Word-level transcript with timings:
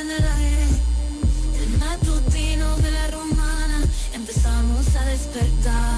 en 0.00 0.10
el 1.60 1.78
matutino 1.78 2.76
de 2.76 2.90
la 2.92 3.08
romana, 3.08 3.82
empezamos 4.14 4.94
a. 4.94 5.04
Despertar. 5.08 5.97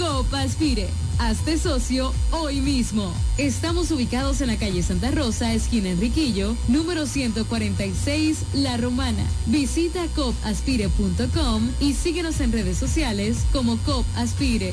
COP 0.00 0.32
Aspire. 0.32 0.88
Hazte 1.18 1.58
socio 1.58 2.14
hoy 2.30 2.62
mismo. 2.62 3.12
Estamos 3.36 3.90
ubicados 3.90 4.40
en 4.40 4.46
la 4.46 4.56
calle 4.56 4.82
Santa 4.82 5.10
Rosa, 5.10 5.52
esquina 5.52 5.90
Enriquillo, 5.90 6.56
número 6.68 7.04
146, 7.04 8.38
La 8.54 8.78
Romana. 8.78 9.22
Visita 9.44 10.06
copaspire.com 10.16 11.68
y 11.80 11.92
síguenos 11.92 12.40
en 12.40 12.52
redes 12.52 12.78
sociales 12.78 13.44
como 13.52 13.76
COP 13.76 14.06
Aspire. 14.16 14.72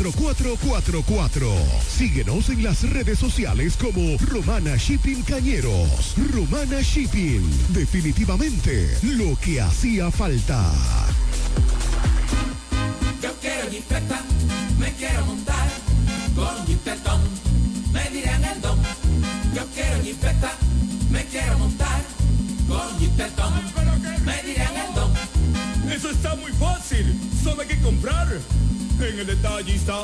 4444. 0.09 1.47
Síguenos 1.87 2.49
en 2.49 2.63
las 2.63 2.81
redes 2.89 3.19
sociales 3.19 3.77
como 3.77 4.17
Romana 4.17 4.75
Shipping 4.75 5.21
Cañeros. 5.21 6.15
Romana 6.33 6.81
Shipping. 6.81 7.41
Definitivamente 7.69 8.97
lo 9.03 9.37
que 9.39 9.61
hacía 9.61 10.09
falta. 10.09 10.71
Yo 13.21 13.29
quiero 13.39 13.69
jipeta, 13.69 14.21
me 14.79 14.91
quiero 14.93 15.25
montar 15.27 15.69
con 16.35 16.65
jipetón, 16.65 17.21
me 17.93 18.09
dirán 18.09 18.43
el 18.43 18.61
don. 18.61 18.79
Yo 19.53 19.63
quiero 19.75 20.01
jipeta, 20.01 20.53
me 21.11 21.23
quiero 21.25 21.59
montar 21.59 22.01
con 22.67 22.99
jipetón, 22.99 23.53
me 24.25 24.41
dirán 24.41 24.75
el 24.75 24.95
don. 24.95 25.11
Eso 25.91 26.09
está 26.09 26.35
muy 26.35 26.51
fácil, 26.53 27.15
solo 27.43 27.61
hay 27.61 27.67
que 27.67 27.79
comprar. 27.81 28.39
En 29.01 29.19
el 29.19 29.25
detallista 29.25 30.03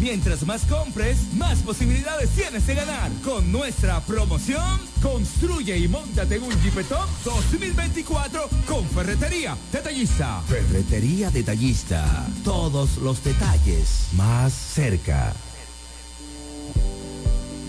Mientras 0.00 0.46
más 0.46 0.64
compres, 0.64 1.32
más 1.34 1.58
posibilidades 1.58 2.30
tienes 2.30 2.66
de 2.66 2.74
ganar. 2.74 3.10
Con 3.24 3.50
nuestra 3.50 4.00
promoción, 4.00 4.80
construye 5.02 5.76
y 5.78 5.88
montate 5.88 6.36
en 6.36 6.42
un 6.44 6.62
Jeepetop 6.62 7.08
2024 7.24 8.48
con 8.66 8.84
Ferretería 8.88 9.56
Detallista. 9.72 10.42
Ferretería 10.42 11.30
Detallista. 11.30 12.26
Todos 12.44 12.98
los 12.98 13.22
detalles 13.22 14.08
más 14.16 14.52
cerca. 14.52 15.32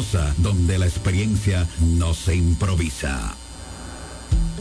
donde 0.37 0.79
la 0.79 0.87
experiencia 0.87 1.67
no 1.79 2.13
se 2.13 2.35
improvisa. 2.35 3.35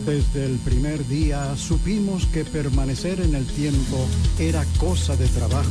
Desde 0.05 0.45
el 0.45 0.59
primer 0.59 1.07
día 1.07 1.57
supimos 1.57 2.27
que 2.27 2.45
permanecer 2.45 3.21
en 3.21 3.35
el 3.35 3.47
tiempo 3.47 4.07
era 4.39 4.65
cosa 4.79 5.17
de 5.17 5.27
trabajo. 5.29 5.71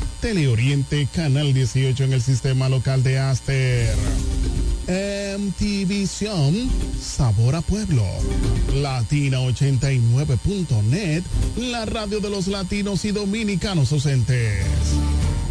Teleoriente, 0.21 1.07
Canal 1.11 1.53
18 1.53 2.03
en 2.03 2.13
el 2.13 2.21
sistema 2.21 2.69
local 2.69 3.01
de 3.01 3.17
Aster. 3.17 3.95
MTVision, 5.39 6.69
Sabor 7.01 7.55
a 7.55 7.61
Pueblo. 7.61 8.05
Latina89.net, 8.75 11.23
la 11.57 11.85
radio 11.85 12.19
de 12.19 12.29
los 12.29 12.45
latinos 12.47 13.03
y 13.05 13.11
dominicanos 13.11 13.91
ausentes. 13.91 14.63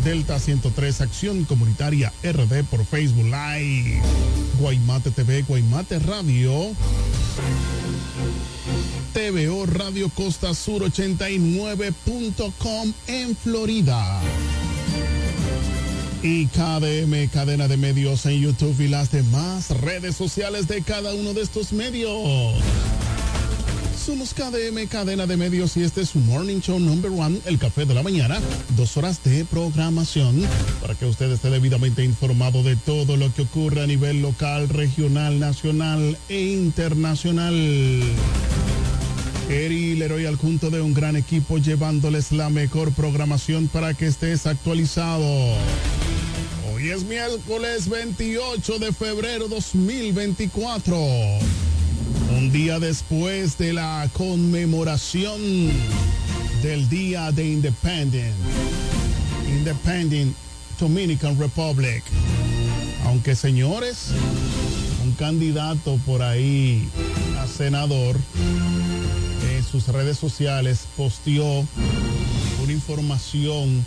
Delta 0.05 0.39
103 0.39 1.01
Acción 1.01 1.43
Comunitaria 1.45 2.13
RD 2.23 2.63
por 2.71 2.87
Facebook 2.87 3.27
Live. 3.27 4.01
Guaymate 4.61 5.11
TV, 5.11 5.43
Guaymate 5.43 5.99
Radio. 5.99 6.77
TVO 9.13 9.67
Radio 9.67 10.09
Costa 10.11 10.55
Sur 10.55 10.83
89.com 10.83 12.93
en 13.09 13.37
Florida. 13.37 14.21
Y 16.23 16.47
KDM, 16.49 17.29
cadena 17.33 17.67
de 17.67 17.79
medios 17.79 18.27
en 18.27 18.43
YouTube 18.43 18.79
y 18.79 18.89
las 18.89 19.11
demás 19.11 19.71
redes 19.71 20.17
sociales 20.17 20.69
de 20.69 20.83
cada 20.83 21.15
uno 21.15 21.33
de 21.33 21.41
estos 21.41 21.73
medios. 21.73 22.13
Somos 24.05 24.35
KDM, 24.35 24.87
cadena 24.87 25.27
de 25.27 25.39
medios, 25.39 25.79
y 25.79 25.83
este 25.83 26.03
es 26.03 26.11
su 26.11 26.19
Morning 26.19 26.61
Show 26.61 26.79
Number 26.79 27.11
One, 27.11 27.39
el 27.47 27.59
café 27.59 27.87
de 27.87 27.95
la 27.95 28.03
mañana. 28.03 28.39
Dos 28.77 28.99
horas 28.99 29.25
de 29.25 29.47
programación 29.47 30.43
para 30.83 30.95
que 30.95 31.07
usted 31.07 31.31
esté 31.33 31.49
debidamente 31.49 32.05
informado 32.05 32.63
de 32.63 32.77
todo 32.77 33.17
lo 33.17 33.33
que 33.33 33.43
ocurre 33.43 33.83
a 33.83 33.87
nivel 33.87 34.21
local, 34.21 34.69
regional, 34.69 35.41
nacional 35.41 36.19
e 36.29 36.53
internacional. 36.53 37.55
Eri 39.49 39.97
Leroy 39.97 40.27
al 40.27 40.37
junto 40.37 40.69
de 40.69 40.83
un 40.83 40.93
gran 40.93 41.17
equipo 41.17 41.57
llevándoles 41.57 42.31
la 42.31 42.51
mejor 42.51 42.93
programación 42.93 43.69
para 43.69 43.95
que 43.95 44.07
estés 44.07 44.47
actualizado. 44.47 45.57
Hoy 46.81 46.89
es 46.89 47.05
miércoles 47.05 47.91
28 47.91 48.79
de 48.79 48.91
febrero 48.93 49.49
2024. 49.49 50.97
Un 52.39 52.51
día 52.53 52.81
después 52.81 53.59
de 53.59 53.75
la 53.75 54.09
conmemoración 54.15 55.43
del 56.63 56.89
Día 56.89 57.33
de 57.33 57.45
Independence. 57.45 58.33
Independent 59.47 60.35
Dominican 60.79 61.39
Republic. 61.39 62.03
Aunque 63.05 63.35
señores, 63.35 64.07
un 65.05 65.13
candidato 65.13 65.99
por 66.07 66.23
ahí 66.23 66.89
a 67.41 67.47
senador 67.47 68.17
en 69.55 69.63
sus 69.65 69.87
redes 69.89 70.17
sociales 70.17 70.87
posteó 70.97 71.67
una 72.63 72.73
información 72.73 73.85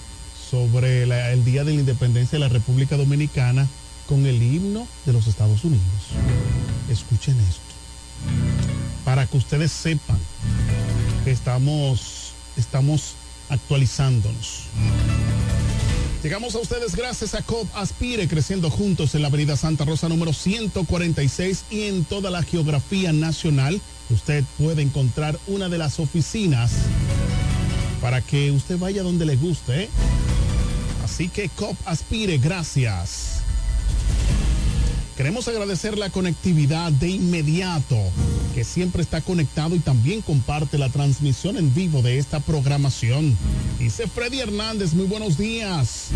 sobre 0.54 1.02
el 1.02 1.44
Día 1.46 1.64
de 1.64 1.74
la 1.74 1.80
Independencia 1.80 2.38
de 2.38 2.46
la 2.46 2.48
República 2.48 2.96
Dominicana 2.96 3.68
con 4.06 4.28
el 4.28 4.40
himno 4.44 4.88
de 5.04 5.12
los 5.12 5.26
Estados 5.26 5.64
Unidos. 5.64 5.82
Escuchen 6.92 7.36
esto. 7.40 7.64
Para 9.04 9.26
que 9.26 9.38
ustedes 9.38 9.72
sepan 9.72 10.20
que 11.24 11.32
estamos, 11.32 12.34
estamos 12.56 13.16
actualizándonos. 13.50 14.66
Llegamos 16.22 16.54
a 16.54 16.60
ustedes 16.60 16.96
gracias 16.96 17.34
a 17.34 17.42
COP 17.42 17.68
Aspire, 17.76 18.28
creciendo 18.28 18.70
juntos 18.70 19.16
en 19.16 19.24
la 19.24 19.30
Avenida 19.30 19.58
Santa 19.58 19.86
Rosa 19.86 20.08
número 20.08 20.34
146 20.34 21.66
y 21.72 21.82
en 21.86 22.06
toda 22.06 22.30
la 22.30 22.44
geografía 22.44 23.12
nacional. 23.12 23.82
Usted 24.12 24.44
puede 24.60 24.84
encontrar 24.84 25.40
una 25.48 25.68
de 25.68 25.80
las 25.80 26.00
oficinas 26.00 26.74
para 28.00 28.22
que 28.22 28.52
usted 28.52 28.78
vaya 28.78 29.02
donde 29.02 29.26
le 29.26 29.36
guste. 29.36 29.86
¿eh? 29.86 29.90
Así 31.14 31.30
que 31.30 31.48
COP 31.48 31.78
Aspire, 31.86 32.40
gracias. 32.40 33.44
Queremos 35.16 35.48
agradecer 35.48 35.96
la 35.96 36.10
conectividad 36.10 36.92
de 36.92 37.08
inmediato, 37.08 38.00
que 38.56 38.64
siempre 38.64 39.04
está 39.04 39.22
conectado 39.22 39.76
y 39.76 39.80
también 39.80 40.24
comparte 40.24 40.80
la 40.80 40.90
transmisión 40.90 41.58
en 41.58 41.72
vivo 41.76 42.02
de 42.02 42.18
esta 42.18 42.40
programación. 42.40 43.38
Dice 43.78 44.08
Freddy 44.08 44.40
Hernández, 44.40 44.96
muy 44.96 45.06
buenos 45.06 45.38
días. 45.38 46.08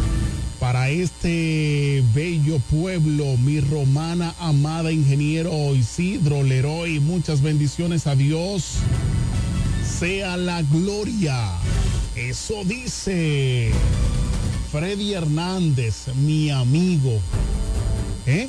Para 0.59 0.89
este 0.89 2.03
bello 2.15 2.57
pueblo, 2.57 3.37
mi 3.37 3.61
romana 3.61 4.33
amada 4.39 4.91
ingeniero 4.91 5.75
Isidro 5.75 6.41
Leroy, 6.41 6.99
muchas 6.99 7.43
bendiciones 7.43 8.07
a 8.07 8.15
Dios. 8.15 8.77
Sea 9.99 10.37
la 10.37 10.63
gloria. 10.63 11.51
Eso 12.15 12.63
dice 12.65 13.71
Freddy 14.87 15.15
Hernández, 15.15 16.07
mi 16.15 16.49
amigo. 16.49 17.19
¿Eh? 18.25 18.47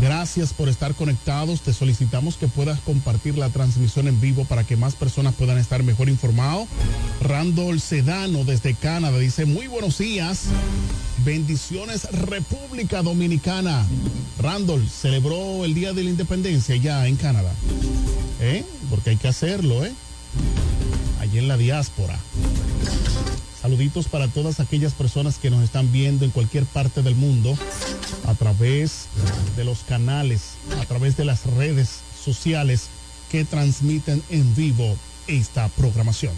Gracias 0.00 0.52
por 0.52 0.68
estar 0.68 0.94
conectados. 0.94 1.60
Te 1.60 1.72
solicitamos 1.72 2.36
que 2.36 2.46
puedas 2.46 2.78
compartir 2.78 3.36
la 3.36 3.48
transmisión 3.48 4.06
en 4.06 4.20
vivo 4.20 4.44
para 4.44 4.62
que 4.62 4.76
más 4.76 4.94
personas 4.94 5.34
puedan 5.34 5.58
estar 5.58 5.82
mejor 5.82 6.08
informados. 6.08 6.68
Randall 7.20 7.80
Sedano 7.80 8.44
desde 8.44 8.74
Canadá 8.74 9.18
dice 9.18 9.44
muy 9.44 9.66
buenos 9.66 9.98
días. 9.98 10.44
Bendiciones 11.24 12.04
República 12.12 13.02
Dominicana. 13.02 13.84
Randall 14.38 14.88
celebró 14.88 15.64
el 15.64 15.74
Día 15.74 15.92
de 15.92 16.04
la 16.04 16.10
Independencia 16.10 16.76
ya 16.76 17.08
en 17.08 17.16
Canadá. 17.16 17.52
¿Eh? 18.38 18.64
Porque 18.88 19.10
hay 19.10 19.16
que 19.16 19.26
hacerlo, 19.26 19.84
¿eh? 19.84 19.92
Allí 21.18 21.38
en 21.38 21.48
la 21.48 21.56
diáspora. 21.56 22.20
Saluditos 23.74 24.06
para 24.06 24.28
todas 24.28 24.60
aquellas 24.60 24.92
personas 24.92 25.36
que 25.38 25.50
nos 25.50 25.64
están 25.64 25.90
viendo 25.90 26.24
en 26.24 26.30
cualquier 26.30 26.64
parte 26.64 27.02
del 27.02 27.16
mundo 27.16 27.58
a 28.24 28.34
través 28.34 29.08
de 29.56 29.64
los 29.64 29.80
canales, 29.80 30.52
a 30.80 30.84
través 30.84 31.16
de 31.16 31.24
las 31.24 31.44
redes 31.44 31.88
sociales 32.24 32.86
que 33.32 33.44
transmiten 33.44 34.22
en 34.30 34.54
vivo 34.54 34.96
esta 35.26 35.66
programación. 35.70 36.32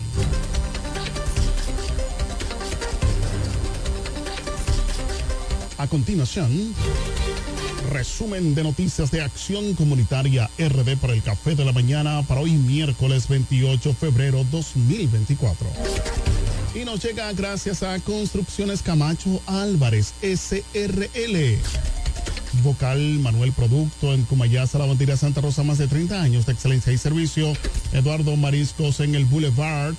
A 5.77 5.87
continuación, 5.89 6.75
resumen 7.93 8.55
de 8.55 8.63
noticias 8.63 9.11
de 9.11 9.21
Acción 9.21 9.75
Comunitaria 9.75 10.49
RD 10.59 10.97
para 10.97 11.13
el 11.13 11.23
Café 11.23 11.55
de 11.55 11.67
la 11.67 11.73
Mañana 11.73 12.23
para 12.23 12.41
hoy 12.41 12.53
miércoles 12.53 13.29
28 13.29 13.91
de 13.91 13.95
febrero 13.95 14.43
2024. 14.51 16.26
Y 16.77 16.85
nos 16.85 17.03
llega 17.03 17.33
gracias 17.33 17.83
a 17.83 17.99
Construcciones 18.01 18.83
Camacho 18.83 19.41
Álvarez 19.47 20.13
SRL. 20.21 21.59
Vocal 22.63 23.01
Manuel 23.21 23.53
Producto 23.53 24.13
en 24.13 24.25
Cumayasa, 24.25 24.79
la 24.79 24.85
bandera 24.85 25.17
Santa 25.17 25.41
Rosa, 25.41 25.63
más 25.63 25.79
de 25.79 25.89
30 25.89 26.21
años 26.21 26.45
de 26.45 26.53
excelencia 26.53 26.93
y 26.93 26.99
servicio. 26.99 27.55
Eduardo 27.95 28.37
Mariscos 28.37 29.01
en 29.01 29.15
el 29.15 29.25
Boulevard. 29.25 29.95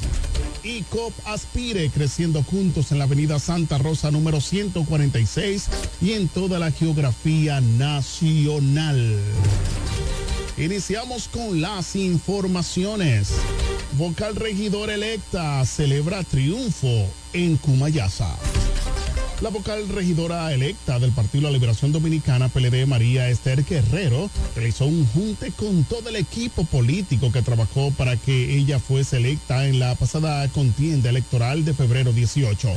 Y 0.61 0.83
COP 0.83 1.13
Aspire, 1.25 1.89
creciendo 1.89 2.43
juntos 2.43 2.91
en 2.91 2.99
la 2.99 3.05
avenida 3.05 3.39
Santa 3.39 3.79
Rosa 3.79 4.11
número 4.11 4.39
146 4.39 5.69
y 5.99 6.11
en 6.11 6.27
toda 6.27 6.59
la 6.59 6.69
geografía 6.69 7.59
nacional. 7.59 9.19
Iniciamos 10.57 11.27
con 11.27 11.59
las 11.59 11.95
informaciones. 11.95 13.29
Vocal 13.97 14.35
regidor 14.35 14.91
electa 14.91 15.65
celebra 15.65 16.23
triunfo 16.23 16.87
en 17.33 17.57
Cumayasa. 17.57 18.29
La 19.41 19.49
vocal 19.49 19.89
regidora 19.89 20.53
electa 20.53 20.99
del 20.99 21.11
Partido 21.11 21.47
de 21.47 21.47
la 21.47 21.57
Liberación 21.57 21.91
Dominicana, 21.91 22.47
PLD, 22.47 22.85
María 22.85 23.27
Esther 23.29 23.65
Guerrero, 23.65 24.29
realizó 24.55 24.85
un 24.85 25.03
junte 25.07 25.51
con 25.51 25.83
todo 25.83 26.09
el 26.09 26.15
equipo 26.15 26.63
político 26.65 27.31
que 27.31 27.41
trabajó 27.41 27.89
para 27.89 28.17
que 28.17 28.55
ella 28.55 28.77
fuese 28.77 29.17
electa 29.17 29.65
en 29.65 29.79
la 29.79 29.95
pasada 29.95 30.47
contienda 30.49 31.09
electoral 31.09 31.65
de 31.65 31.73
febrero 31.73 32.13
18 32.13 32.69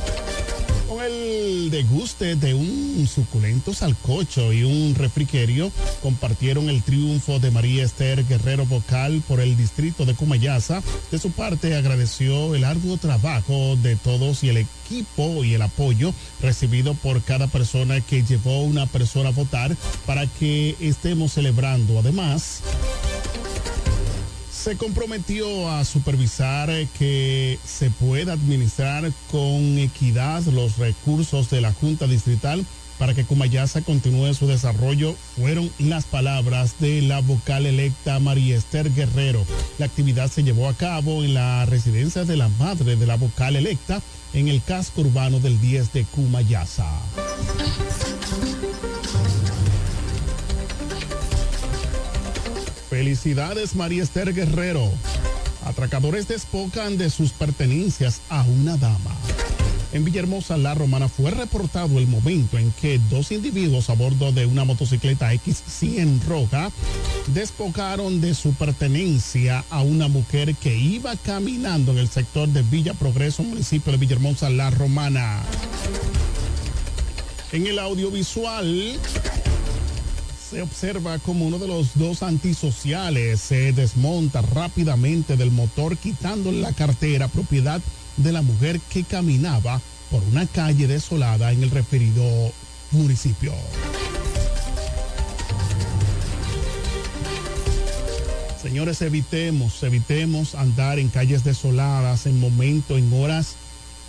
con 0.91 1.01
el 1.01 1.69
deguste 1.71 2.35
de 2.35 2.53
un 2.53 3.07
suculento 3.07 3.73
salcocho 3.73 4.51
y 4.51 4.63
un 4.63 4.93
refrigerio, 4.93 5.71
compartieron 6.03 6.69
el 6.69 6.83
triunfo 6.83 7.39
de 7.39 7.49
María 7.49 7.85
Esther 7.85 8.25
Guerrero 8.27 8.65
Vocal 8.65 9.23
por 9.25 9.39
el 9.39 9.55
distrito 9.55 10.05
de 10.05 10.15
Cumayasa. 10.15 10.83
De 11.09 11.17
su 11.17 11.31
parte, 11.31 11.77
agradeció 11.77 12.55
el 12.55 12.65
arduo 12.65 12.97
trabajo 12.97 13.77
de 13.77 13.95
todos 13.95 14.43
y 14.43 14.49
el 14.49 14.57
equipo 14.57 15.45
y 15.45 15.53
el 15.53 15.61
apoyo 15.61 16.13
recibido 16.41 16.93
por 16.93 17.21
cada 17.21 17.47
persona 17.47 18.01
que 18.01 18.23
llevó 18.23 18.61
una 18.63 18.85
persona 18.85 19.29
a 19.29 19.33
votar 19.33 19.77
para 20.05 20.27
que 20.27 20.75
estemos 20.81 21.31
celebrando. 21.31 21.99
Además, 21.99 22.63
se 24.61 24.77
comprometió 24.77 25.71
a 25.71 25.83
supervisar 25.85 26.69
que 26.99 27.57
se 27.65 27.89
pueda 27.89 28.33
administrar 28.33 29.11
con 29.31 29.79
equidad 29.79 30.43
los 30.43 30.77
recursos 30.77 31.49
de 31.49 31.61
la 31.61 31.73
Junta 31.73 32.05
Distrital 32.05 32.63
para 32.99 33.15
que 33.15 33.23
Cumayasa 33.23 33.81
continúe 33.81 34.35
su 34.35 34.45
desarrollo, 34.45 35.15
fueron 35.35 35.71
las 35.79 36.05
palabras 36.05 36.75
de 36.79 37.01
la 37.01 37.21
vocal 37.21 37.65
electa 37.65 38.19
María 38.19 38.55
Esther 38.55 38.93
Guerrero. 38.93 39.43
La 39.79 39.87
actividad 39.87 40.29
se 40.29 40.43
llevó 40.43 40.69
a 40.69 40.75
cabo 40.75 41.23
en 41.23 41.33
la 41.33 41.65
residencia 41.65 42.23
de 42.23 42.37
la 42.37 42.49
madre 42.59 42.95
de 42.97 43.07
la 43.07 43.15
vocal 43.15 43.55
electa 43.55 43.99
en 44.33 44.47
el 44.47 44.61
casco 44.61 45.01
urbano 45.01 45.39
del 45.39 45.59
10 45.59 45.91
de 45.93 46.03
Cumayasa. 46.05 46.87
Felicidades 53.01 53.75
María 53.75 54.03
Esther 54.03 54.31
Guerrero. 54.31 54.87
Atracadores 55.65 56.27
despocan 56.27 56.99
de 56.99 57.09
sus 57.09 57.31
pertenencias 57.31 58.21
a 58.29 58.43
una 58.43 58.77
dama. 58.77 59.15
En 59.91 60.05
Villahermosa, 60.05 60.55
La 60.55 60.75
Romana, 60.75 61.09
fue 61.09 61.31
reportado 61.31 61.97
el 61.97 62.05
momento 62.05 62.59
en 62.59 62.71
que 62.73 62.99
dos 63.09 63.31
individuos 63.31 63.89
a 63.89 63.93
bordo 63.93 64.31
de 64.31 64.45
una 64.45 64.65
motocicleta 64.65 65.33
X100 65.33 66.25
roja 66.25 66.69
despojaron 67.33 68.21
de 68.21 68.35
su 68.35 68.53
pertenencia 68.53 69.65
a 69.71 69.81
una 69.81 70.07
mujer 70.07 70.53
que 70.53 70.75
iba 70.77 71.15
caminando 71.15 71.93
en 71.93 71.97
el 71.97 72.07
sector 72.07 72.49
de 72.49 72.61
Villa 72.61 72.93
Progreso, 72.93 73.41
municipio 73.41 73.91
de 73.91 73.97
Villahermosa, 73.97 74.51
La 74.51 74.69
Romana. 74.69 75.41
En 77.51 77.65
el 77.65 77.79
audiovisual 77.79 78.99
se 80.51 80.61
observa 80.61 81.17
como 81.19 81.45
uno 81.45 81.59
de 81.59 81.67
los 81.67 81.95
dos 81.95 82.23
antisociales 82.23 83.39
se 83.39 83.71
desmonta 83.71 84.41
rápidamente 84.41 85.37
del 85.37 85.49
motor 85.49 85.95
quitando 85.95 86.51
la 86.51 86.73
cartera 86.73 87.29
propiedad 87.29 87.79
de 88.17 88.33
la 88.33 88.41
mujer 88.41 88.81
que 88.89 89.05
caminaba 89.05 89.79
por 90.09 90.21
una 90.23 90.45
calle 90.47 90.87
desolada 90.87 91.53
en 91.53 91.63
el 91.63 91.71
referido 91.71 92.23
municipio. 92.91 93.53
Señores, 98.61 99.01
evitemos, 99.01 99.81
evitemos 99.83 100.55
andar 100.55 100.99
en 100.99 101.07
calles 101.07 101.45
desoladas 101.45 102.25
en 102.25 102.41
momentos, 102.41 102.97
en 102.97 103.13
horas 103.13 103.55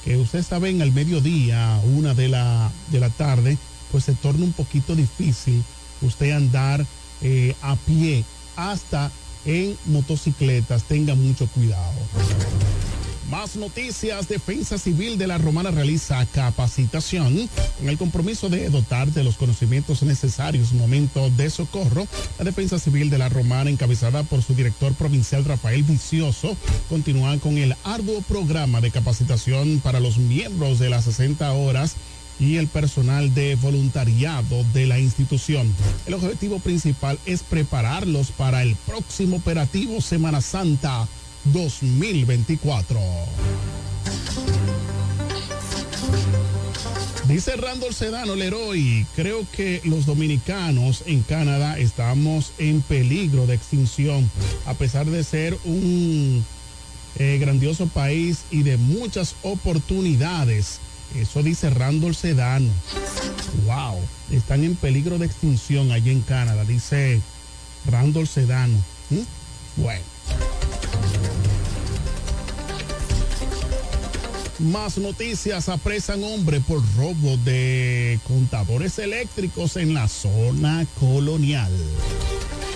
que 0.04 0.16
usted 0.16 0.42
sabe 0.42 0.70
en 0.70 0.82
el 0.82 0.90
mediodía, 0.90 1.80
una 1.96 2.14
de 2.14 2.26
la, 2.26 2.72
de 2.90 2.98
la 2.98 3.10
tarde, 3.10 3.56
pues 3.92 4.02
se 4.04 4.14
torna 4.14 4.44
un 4.44 4.52
poquito 4.52 4.96
difícil 4.96 5.62
usted 6.02 6.32
andar 6.32 6.84
eh, 7.22 7.54
a 7.62 7.76
pie 7.76 8.24
hasta 8.56 9.10
en 9.44 9.76
motocicletas. 9.86 10.84
Tenga 10.84 11.14
mucho 11.14 11.46
cuidado. 11.48 11.92
Más 13.30 13.56
noticias. 13.56 14.28
Defensa 14.28 14.76
Civil 14.76 15.16
de 15.16 15.26
la 15.26 15.38
Romana 15.38 15.70
realiza 15.70 16.26
capacitación 16.26 17.48
con 17.78 17.88
el 17.88 17.96
compromiso 17.96 18.50
de 18.50 18.68
dotar 18.68 19.10
de 19.10 19.24
los 19.24 19.36
conocimientos 19.36 20.02
necesarios 20.02 20.72
en 20.72 20.78
momento 20.78 21.30
de 21.30 21.48
socorro. 21.48 22.06
La 22.38 22.44
Defensa 22.44 22.78
Civil 22.78 23.08
de 23.08 23.16
la 23.16 23.30
Romana, 23.30 23.70
encabezada 23.70 24.22
por 24.22 24.42
su 24.42 24.54
director 24.54 24.92
provincial 24.92 25.46
Rafael 25.46 25.82
Vicioso, 25.82 26.56
continúa 26.90 27.38
con 27.38 27.56
el 27.56 27.74
arduo 27.84 28.20
programa 28.20 28.82
de 28.82 28.90
capacitación 28.90 29.80
para 29.82 30.00
los 30.00 30.18
miembros 30.18 30.78
de 30.78 30.90
las 30.90 31.04
60 31.04 31.52
horas 31.54 31.96
y 32.42 32.56
el 32.56 32.66
personal 32.66 33.32
de 33.34 33.54
voluntariado 33.54 34.64
de 34.74 34.86
la 34.86 34.98
institución. 34.98 35.72
El 36.06 36.14
objetivo 36.14 36.58
principal 36.58 37.18
es 37.24 37.42
prepararlos 37.42 38.32
para 38.32 38.62
el 38.62 38.74
próximo 38.74 39.36
operativo 39.36 40.00
Semana 40.00 40.40
Santa 40.40 41.06
2024. 41.44 42.98
Dice 47.28 47.56
Randall 47.56 47.94
Sedano 47.94 48.34
Leroy, 48.34 49.06
creo 49.14 49.46
que 49.52 49.80
los 49.84 50.04
dominicanos 50.04 51.04
en 51.06 51.22
Canadá 51.22 51.78
estamos 51.78 52.52
en 52.58 52.82
peligro 52.82 53.46
de 53.46 53.54
extinción, 53.54 54.28
a 54.66 54.74
pesar 54.74 55.06
de 55.06 55.22
ser 55.22 55.56
un 55.64 56.44
eh, 57.18 57.38
grandioso 57.40 57.86
país 57.86 58.42
y 58.50 58.64
de 58.64 58.76
muchas 58.76 59.36
oportunidades. 59.42 60.80
Eso 61.16 61.42
dice 61.42 61.70
Randall 61.70 62.14
Sedano. 62.14 62.70
Wow, 63.66 63.98
están 64.30 64.64
en 64.64 64.76
peligro 64.76 65.18
de 65.18 65.26
extinción 65.26 65.92
allí 65.92 66.10
en 66.10 66.22
Canadá, 66.22 66.64
dice 66.64 67.20
Randall 67.90 68.26
Sedano. 68.26 68.78
¿Mm? 69.10 69.20
Bueno. 69.76 70.02
Más 74.58 74.96
noticias, 74.96 75.68
apresan 75.68 76.22
hombre 76.22 76.60
por 76.60 76.80
robo 76.96 77.36
de 77.38 78.20
contadores 78.28 78.98
eléctricos 78.98 79.76
en 79.76 79.92
la 79.92 80.06
zona 80.06 80.86
colonial. 81.00 81.72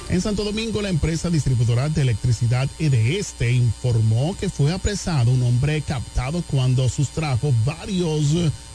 En 0.09 0.21
Santo 0.21 0.45
Domingo, 0.45 0.83
la 0.83 0.89
empresa 0.89 1.31
distribuidora 1.31 1.89
de 1.89 2.03
electricidad 2.03 2.69
EDESTE 2.79 3.51
informó 3.51 4.37
que 4.39 4.49
fue 4.49 4.73
apresado 4.73 5.33
un 5.33 5.43
hombre 5.43 5.83
captado 5.83 6.43
cuando 6.49 6.89
sustrajo 6.89 7.53
varios 7.65 8.23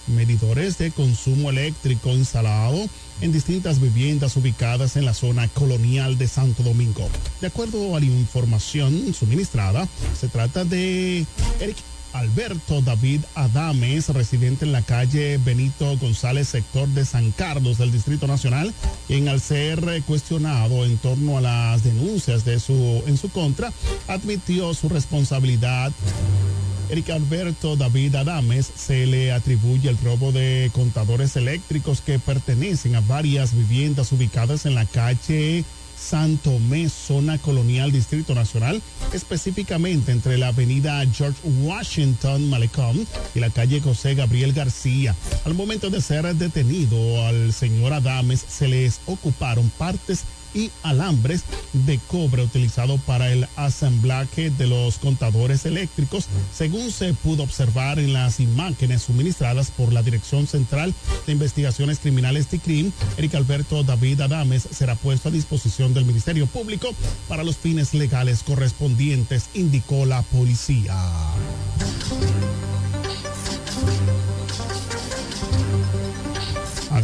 medidores 0.07 0.77
de 0.77 0.91
consumo 0.91 1.49
eléctrico 1.49 2.09
instalado 2.09 2.77
en 3.21 3.31
distintas 3.31 3.79
viviendas 3.79 4.35
ubicadas 4.35 4.97
en 4.97 5.05
la 5.05 5.13
zona 5.13 5.47
colonial 5.47 6.17
de 6.17 6.27
Santo 6.27 6.63
Domingo. 6.63 7.07
De 7.39 7.47
acuerdo 7.47 7.95
a 7.95 8.01
la 8.01 8.05
información 8.05 9.13
suministrada, 9.13 9.87
se 10.19 10.27
trata 10.27 10.65
de 10.65 11.25
Eric 11.61 11.77
Alberto 12.13 12.81
David 12.81 13.21
Adames, 13.35 14.09
residente 14.09 14.65
en 14.65 14.71
la 14.71 14.81
calle 14.81 15.37
Benito 15.37 15.97
González, 15.97 16.47
sector 16.47 16.87
de 16.89 17.05
San 17.05 17.31
Carlos 17.31 17.77
del 17.77 17.91
Distrito 17.91 18.27
Nacional, 18.27 18.73
quien 19.07 19.27
al 19.27 19.39
ser 19.39 20.03
cuestionado 20.05 20.85
en 20.85 20.97
torno 20.97 21.37
a 21.37 21.41
las 21.41 21.83
denuncias 21.83 22.45
de 22.45 22.59
su, 22.59 23.03
en 23.07 23.17
su 23.17 23.29
contra, 23.29 23.71
admitió 24.07 24.73
su 24.73 24.89
responsabilidad. 24.89 25.91
Eric 26.89 27.09
Alberto 27.11 27.77
David 27.77 28.15
Adames 28.15 28.69
se 28.75 29.05
le 29.05 29.31
atribuye 29.31 29.89
el 29.89 29.97
robo 29.99 30.33
de 30.33 30.69
contadores 30.73 31.37
eléctricos 31.37 32.01
que 32.01 32.19
pertenecen 32.19 32.95
a 32.95 33.01
varias 33.01 33.55
viviendas 33.55 34.11
ubicadas 34.11 34.65
en 34.65 34.75
la 34.75 34.85
calle 34.85 35.63
Santo 36.01 36.51
Tomé, 36.51 36.89
zona 36.89 37.37
colonial, 37.37 37.91
Distrito 37.91 38.33
Nacional, 38.33 38.81
específicamente 39.13 40.11
entre 40.11 40.37
la 40.37 40.47
avenida 40.47 41.05
George 41.13 41.39
Washington 41.61 42.49
Malecón 42.49 43.07
y 43.35 43.39
la 43.39 43.49
calle 43.49 43.79
José 43.79 44.15
Gabriel 44.15 44.53
García. 44.53 45.15
Al 45.45 45.53
momento 45.53 45.89
de 45.89 46.01
ser 46.01 46.25
detenido 46.35 47.25
al 47.25 47.53
señor 47.53 47.93
Adames, 47.93 48.43
se 48.47 48.67
les 48.67 48.99
ocuparon 49.05 49.69
partes 49.77 50.23
y 50.53 50.71
alambres 50.83 51.43
de 51.73 51.99
cobre 52.07 52.43
utilizado 52.43 52.97
para 52.99 53.31
el 53.31 53.47
asemblaje 53.55 54.49
de 54.49 54.67
los 54.67 54.97
contadores 54.97 55.65
eléctricos, 55.65 56.27
según 56.53 56.91
se 56.91 57.13
pudo 57.13 57.43
observar 57.43 57.99
en 57.99 58.13
las 58.13 58.39
imágenes 58.39 59.03
suministradas 59.03 59.71
por 59.71 59.93
la 59.93 60.03
Dirección 60.03 60.47
Central 60.47 60.93
de 61.25 61.31
Investigaciones 61.31 61.99
Criminales 61.99 62.47
TICRIM. 62.47 62.91
Eric 63.17 63.35
Alberto 63.35 63.83
David 63.83 64.21
Adames 64.21 64.67
será 64.71 64.95
puesto 64.95 65.29
a 65.29 65.31
disposición 65.31 65.93
del 65.93 66.05
Ministerio 66.05 66.47
Público 66.47 66.89
para 67.27 67.43
los 67.43 67.57
fines 67.57 67.93
legales 67.93 68.43
correspondientes, 68.43 69.49
indicó 69.53 70.05
la 70.05 70.21
policía. 70.23 70.95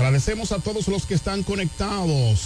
Agradecemos 0.07 0.53
a 0.53 0.59
todos 0.59 0.87
los 0.87 1.05
que 1.05 1.15
están 1.15 1.43
conectados 1.43 2.45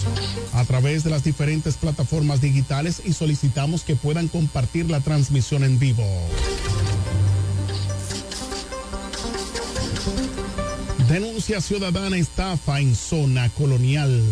a 0.54 0.66
través 0.66 1.04
de 1.04 1.12
las 1.12 1.24
diferentes 1.24 1.78
plataformas 1.78 2.42
digitales 2.42 3.04
y 3.06 3.14
solicitamos 3.14 3.84
que 3.84 3.96
puedan 3.96 4.30
compartir 4.30 4.90
la 4.90 5.00
transmisión 5.00 5.64
en 5.64 5.78
vivo. 5.78 6.04
Denuncia 11.08 11.62
ciudadana 11.62 12.18
estafa 12.18 12.80
en 12.80 12.96
zona 12.96 13.48
colonial. 13.50 14.24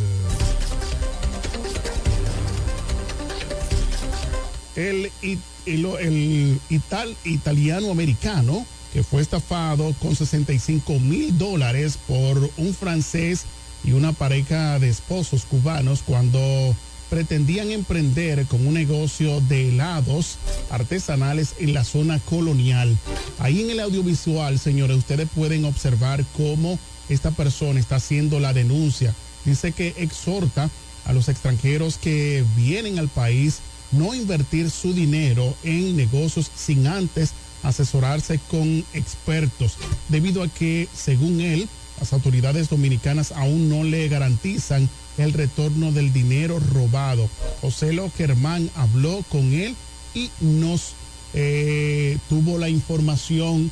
El, 4.76 5.12
el, 5.22 5.86
el 5.86 6.60
ital, 6.72 7.16
italiano 7.26 7.92
americano 7.92 8.66
que 8.94 9.04
fue 9.04 9.22
estafado 9.22 9.94
con 10.02 10.16
65 10.16 11.00
mil 11.00 11.38
dólares 11.38 11.98
por 12.08 12.50
un 12.58 12.74
francés 12.74 13.46
y 13.84 13.92
una 13.92 14.14
pareja 14.14 14.80
de 14.80 14.90
esposos 14.90 15.46
cubanos 15.46 16.04
cuando 16.06 16.76
pretendían 17.10 17.72
emprender 17.72 18.46
con 18.46 18.66
un 18.66 18.74
negocio 18.74 19.42
de 19.42 19.70
helados 19.70 20.38
artesanales 20.70 21.56
en 21.60 21.74
la 21.74 21.84
zona 21.84 22.20
colonial. 22.20 22.96
Ahí 23.40 23.62
en 23.62 23.72
el 23.72 23.80
audiovisual, 23.80 24.60
señores, 24.60 24.98
ustedes 24.98 25.28
pueden 25.34 25.66
observar 25.66 26.24
cómo 26.38 26.78
esta 27.10 27.32
persona 27.32 27.80
está 27.80 27.96
haciendo 27.96 28.40
la 28.40 28.54
denuncia. 28.54 29.16
Dice 29.46 29.72
que 29.72 29.96
exhorta 29.98 30.70
a 31.06 31.14
los 31.14 31.30
extranjeros 31.30 31.98
que 31.98 32.46
vienen 32.56 33.00
al 33.00 33.08
país 33.08 33.60
no 33.92 34.14
invertir 34.14 34.70
su 34.70 34.94
dinero 34.94 35.56
en 35.64 35.98
negocios 35.98 36.52
sin 36.56 36.86
antes 36.86 37.34
asesorarse 37.64 38.40
con 38.50 38.86
expertos, 38.94 39.78
debido 40.08 40.44
a 40.44 40.48
que, 40.48 40.88
según 40.94 41.42
él, 41.42 41.68
las 42.00 42.14
autoridades 42.14 42.70
dominicanas 42.70 43.32
aún 43.34 43.70
no 43.70 43.84
le 43.84 44.08
garantizan 44.08 44.90
el 45.18 45.34
retorno 45.34 45.92
del 45.92 46.14
dinero 46.14 46.60
robado. 46.60 47.30
José 47.62 47.98
Germán 48.16 48.70
habló 48.76 49.24
con 49.30 49.54
él 49.54 49.76
y 50.14 50.30
nos 50.40 50.94
eh, 51.34 52.18
tuvo 52.30 52.58
la 52.58 52.70
información 52.70 53.72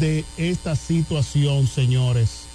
de 0.00 0.24
esta 0.36 0.74
situación, 0.76 1.66
señores. 1.66 2.46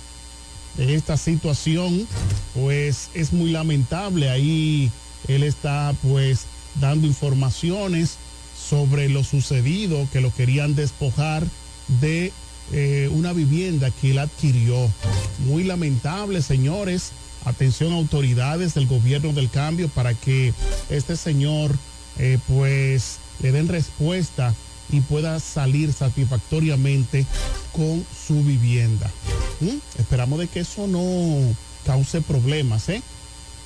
De 0.77 0.95
esta 0.95 1.17
situación, 1.17 2.07
pues 2.55 3.09
es 3.13 3.31
muy 3.31 3.51
lamentable. 3.51 4.31
Ahí 4.31 4.91
él 5.27 5.43
está 5.43 5.93
pues 6.01 6.45
dando 6.81 7.05
informaciones 7.05 8.17
sobre 8.73 9.07
lo 9.07 9.23
sucedido, 9.23 10.07
que 10.11 10.19
lo 10.19 10.33
querían 10.33 10.73
despojar 10.73 11.45
de 12.01 12.31
eh, 12.71 13.07
una 13.13 13.31
vivienda 13.31 13.91
que 13.91 14.09
él 14.09 14.17
adquirió. 14.17 14.91
Muy 15.45 15.63
lamentable, 15.63 16.41
señores. 16.41 17.11
Atención 17.45 17.93
autoridades 17.93 18.73
del 18.73 18.87
gobierno 18.87 19.31
del 19.31 19.51
cambio 19.51 19.89
para 19.89 20.15
que 20.15 20.55
este 20.89 21.15
señor 21.17 21.77
eh, 22.17 22.39
pues 22.47 23.19
le 23.43 23.51
den 23.51 23.67
respuesta 23.67 24.55
y 24.91 25.01
pueda 25.01 25.39
salir 25.39 25.93
satisfactoriamente 25.93 27.27
con 27.73 28.03
su 28.25 28.43
vivienda. 28.43 29.11
¿Mm? 29.59 29.99
Esperamos 29.99 30.39
de 30.39 30.47
que 30.47 30.61
eso 30.61 30.87
no 30.87 31.03
cause 31.85 32.21
problemas, 32.21 32.89
¿eh? 32.89 33.03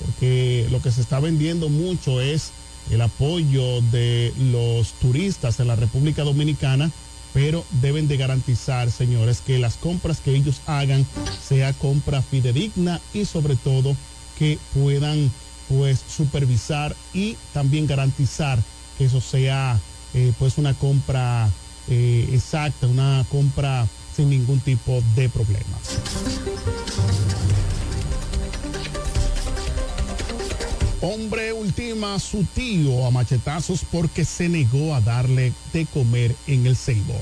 Porque 0.03 0.67
lo 0.71 0.81
que 0.81 0.91
se 0.91 1.01
está 1.01 1.19
vendiendo 1.19 1.69
mucho 1.69 2.21
es 2.21 2.51
el 2.89 3.01
apoyo 3.01 3.81
de 3.81 4.33
los 4.51 4.93
turistas 4.93 5.60
en 5.60 5.67
la 5.67 5.75
República 5.75 6.23
Dominicana, 6.23 6.91
pero 7.33 7.65
deben 7.81 8.07
de 8.07 8.17
garantizar, 8.17 8.89
señores, 8.91 9.41
que 9.41 9.60
las 9.60 9.75
compras 9.75 10.19
que 10.21 10.36
ellos 10.36 10.62
hagan 10.65 11.05
sea 11.45 11.73
compra 11.73 12.21
fidedigna 12.21 13.01
y 13.13 13.25
sobre 13.25 13.55
todo 13.55 13.95
que 14.38 14.57
puedan 14.73 15.31
pues 15.67 15.99
supervisar 16.07 16.95
y 17.13 17.36
también 17.53 17.88
garantizar 17.88 18.60
que 18.97 19.05
eso 19.05 19.19
sea 19.19 19.79
eh, 20.13 20.31
pues 20.39 20.57
una 20.57 20.73
compra 20.73 21.49
eh, 21.89 22.29
exacta, 22.31 22.88
una 22.88 23.25
compra 23.29 23.88
sin 24.15 24.29
ningún 24.29 24.60
tipo 24.60 25.03
de 25.15 25.29
problemas. 25.29 25.81
Hombre 31.01 31.53
ultima 31.53 32.15
a 32.15 32.19
su 32.19 32.43
tío 32.43 33.05
a 33.05 33.12
machetazos 33.12 33.81
porque 33.91 34.25
se 34.25 34.49
negó 34.49 34.95
a 34.95 35.01
darle 35.01 35.53
de 35.71 35.86
comer 35.86 36.36
en 36.47 36.65
el 36.65 36.75
Ceibo. 36.75 37.13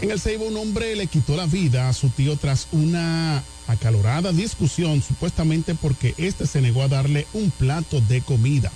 En 0.00 0.10
el 0.10 0.20
Ceibo 0.20 0.46
un 0.46 0.56
hombre 0.56 0.96
le 0.96 1.06
quitó 1.06 1.36
la 1.36 1.46
vida 1.46 1.88
a 1.88 1.92
su 1.92 2.08
tío 2.08 2.36
tras 2.36 2.66
una 2.72 3.44
acalorada 3.68 4.32
discusión 4.32 5.00
supuestamente 5.00 5.76
porque 5.76 6.14
este 6.18 6.46
se 6.46 6.60
negó 6.60 6.82
a 6.82 6.88
darle 6.88 7.26
un 7.34 7.52
plato 7.52 8.00
de 8.00 8.20
comida. 8.20 8.72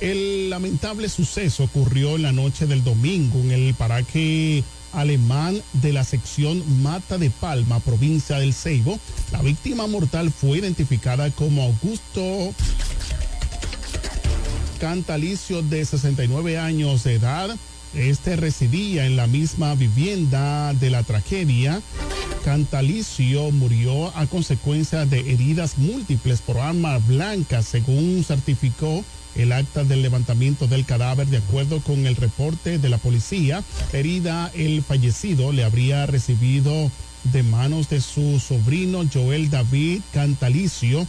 El 0.00 0.50
lamentable 0.50 1.08
suceso 1.08 1.64
ocurrió 1.64 2.16
en 2.16 2.22
la 2.22 2.32
noche 2.32 2.66
del 2.66 2.82
domingo 2.82 3.38
en 3.38 3.52
el 3.52 3.74
paraje 3.74 4.64
alemán 4.92 5.60
de 5.74 5.92
la 5.92 6.04
sección 6.04 6.82
Mata 6.82 7.18
de 7.18 7.30
Palma, 7.30 7.80
provincia 7.80 8.38
del 8.38 8.54
Ceibo. 8.54 8.98
La 9.32 9.42
víctima 9.42 9.86
mortal 9.86 10.30
fue 10.30 10.58
identificada 10.58 11.30
como 11.30 11.62
Augusto 11.62 12.54
Cantalicio 14.80 15.62
de 15.62 15.84
69 15.84 16.58
años 16.58 17.04
de 17.04 17.14
edad. 17.14 17.54
Este 17.94 18.36
residía 18.36 19.04
en 19.04 19.16
la 19.16 19.26
misma 19.26 19.74
vivienda 19.74 20.72
de 20.74 20.90
la 20.90 21.02
tragedia. 21.02 21.82
Cantalicio 22.44 23.50
murió 23.50 24.16
a 24.16 24.26
consecuencia 24.26 25.04
de 25.04 25.20
heridas 25.20 25.76
múltiples 25.76 26.40
por 26.40 26.58
arma 26.58 26.96
blanca, 26.98 27.62
según 27.62 28.24
certificó 28.24 29.04
el 29.40 29.52
acta 29.52 29.84
del 29.84 30.02
levantamiento 30.02 30.66
del 30.66 30.84
cadáver 30.84 31.26
de 31.26 31.38
acuerdo 31.38 31.80
con 31.80 32.06
el 32.06 32.16
reporte 32.16 32.78
de 32.78 32.88
la 32.88 32.98
policía. 32.98 33.62
Herida, 33.92 34.50
el 34.54 34.82
fallecido 34.82 35.52
le 35.52 35.64
habría 35.64 36.06
recibido 36.06 36.90
de 37.24 37.42
manos 37.42 37.88
de 37.88 38.00
su 38.00 38.40
sobrino 38.40 39.04
Joel 39.12 39.50
David 39.50 40.00
Cantalicio. 40.12 41.06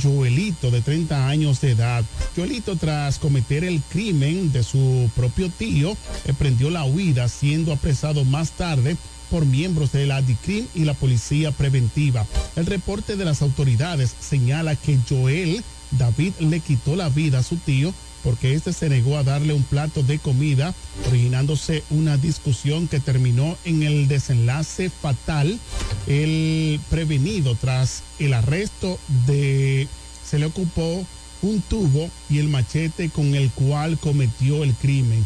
Joelito, 0.00 0.70
de 0.70 0.80
30 0.80 1.28
años 1.28 1.60
de 1.60 1.72
edad. 1.72 2.04
Joelito, 2.36 2.76
tras 2.76 3.18
cometer 3.18 3.64
el 3.64 3.82
crimen 3.82 4.52
de 4.52 4.62
su 4.62 5.10
propio 5.16 5.50
tío, 5.50 5.96
emprendió 6.24 6.70
la 6.70 6.84
huida, 6.84 7.28
siendo 7.28 7.72
apresado 7.72 8.24
más 8.24 8.52
tarde 8.52 8.96
por 9.30 9.44
miembros 9.44 9.92
de 9.92 10.06
la 10.06 10.22
DICRIM 10.22 10.66
y 10.74 10.84
la 10.84 10.94
policía 10.94 11.50
preventiva. 11.52 12.26
El 12.56 12.66
reporte 12.66 13.16
de 13.16 13.24
las 13.24 13.42
autoridades 13.42 14.14
señala 14.20 14.76
que 14.76 14.98
Joel 15.08 15.64
David 15.92 16.34
le 16.40 16.60
quitó 16.60 16.96
la 16.96 17.08
vida 17.08 17.38
a 17.38 17.42
su 17.42 17.56
tío 17.56 17.92
porque 18.22 18.54
éste 18.54 18.72
se 18.72 18.88
negó 18.88 19.16
a 19.16 19.22
darle 19.22 19.54
un 19.54 19.62
plato 19.62 20.02
de 20.02 20.18
comida, 20.18 20.74
originándose 21.08 21.84
una 21.90 22.16
discusión 22.16 22.88
que 22.88 23.00
terminó 23.00 23.56
en 23.64 23.82
el 23.82 24.08
desenlace 24.08 24.90
fatal. 24.90 25.58
El 26.06 26.80
prevenido 26.90 27.54
tras 27.54 28.02
el 28.18 28.34
arresto 28.34 28.98
de 29.26 29.88
se 30.28 30.38
le 30.38 30.46
ocupó 30.46 31.06
un 31.40 31.60
tubo 31.62 32.10
y 32.28 32.38
el 32.38 32.48
machete 32.48 33.10
con 33.10 33.34
el 33.34 33.50
cual 33.50 33.98
cometió 33.98 34.64
el 34.64 34.74
crimen. 34.74 35.24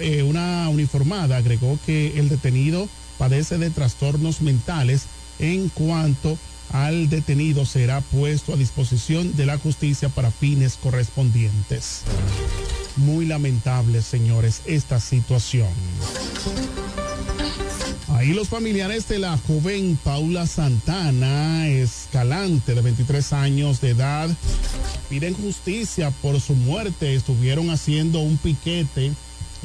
Eh, 0.00 0.22
una 0.22 0.68
uniformada 0.68 1.36
agregó 1.36 1.78
que 1.86 2.18
el 2.18 2.28
detenido 2.28 2.88
padece 3.18 3.58
de 3.58 3.70
trastornos 3.70 4.40
mentales 4.40 5.04
en 5.38 5.68
cuanto 5.68 6.36
al 6.72 7.08
detenido 7.08 7.66
será 7.66 8.00
puesto 8.00 8.52
a 8.52 8.56
disposición 8.56 9.36
de 9.36 9.46
la 9.46 9.58
justicia 9.58 10.08
para 10.08 10.30
fines 10.30 10.76
correspondientes. 10.76 12.02
Muy 12.96 13.26
lamentable, 13.26 14.02
señores, 14.02 14.62
esta 14.66 15.00
situación. 15.00 15.68
Ahí 18.08 18.32
los 18.32 18.48
familiares 18.48 19.08
de 19.08 19.18
la 19.18 19.38
joven 19.38 19.98
Paula 20.02 20.46
Santana 20.46 21.68
Escalante, 21.68 22.74
de 22.74 22.82
23 22.82 23.32
años 23.32 23.80
de 23.80 23.90
edad, 23.90 24.28
piden 25.08 25.34
justicia 25.34 26.10
por 26.10 26.40
su 26.40 26.54
muerte. 26.54 27.14
Estuvieron 27.14 27.70
haciendo 27.70 28.20
un 28.20 28.36
piquete, 28.36 29.12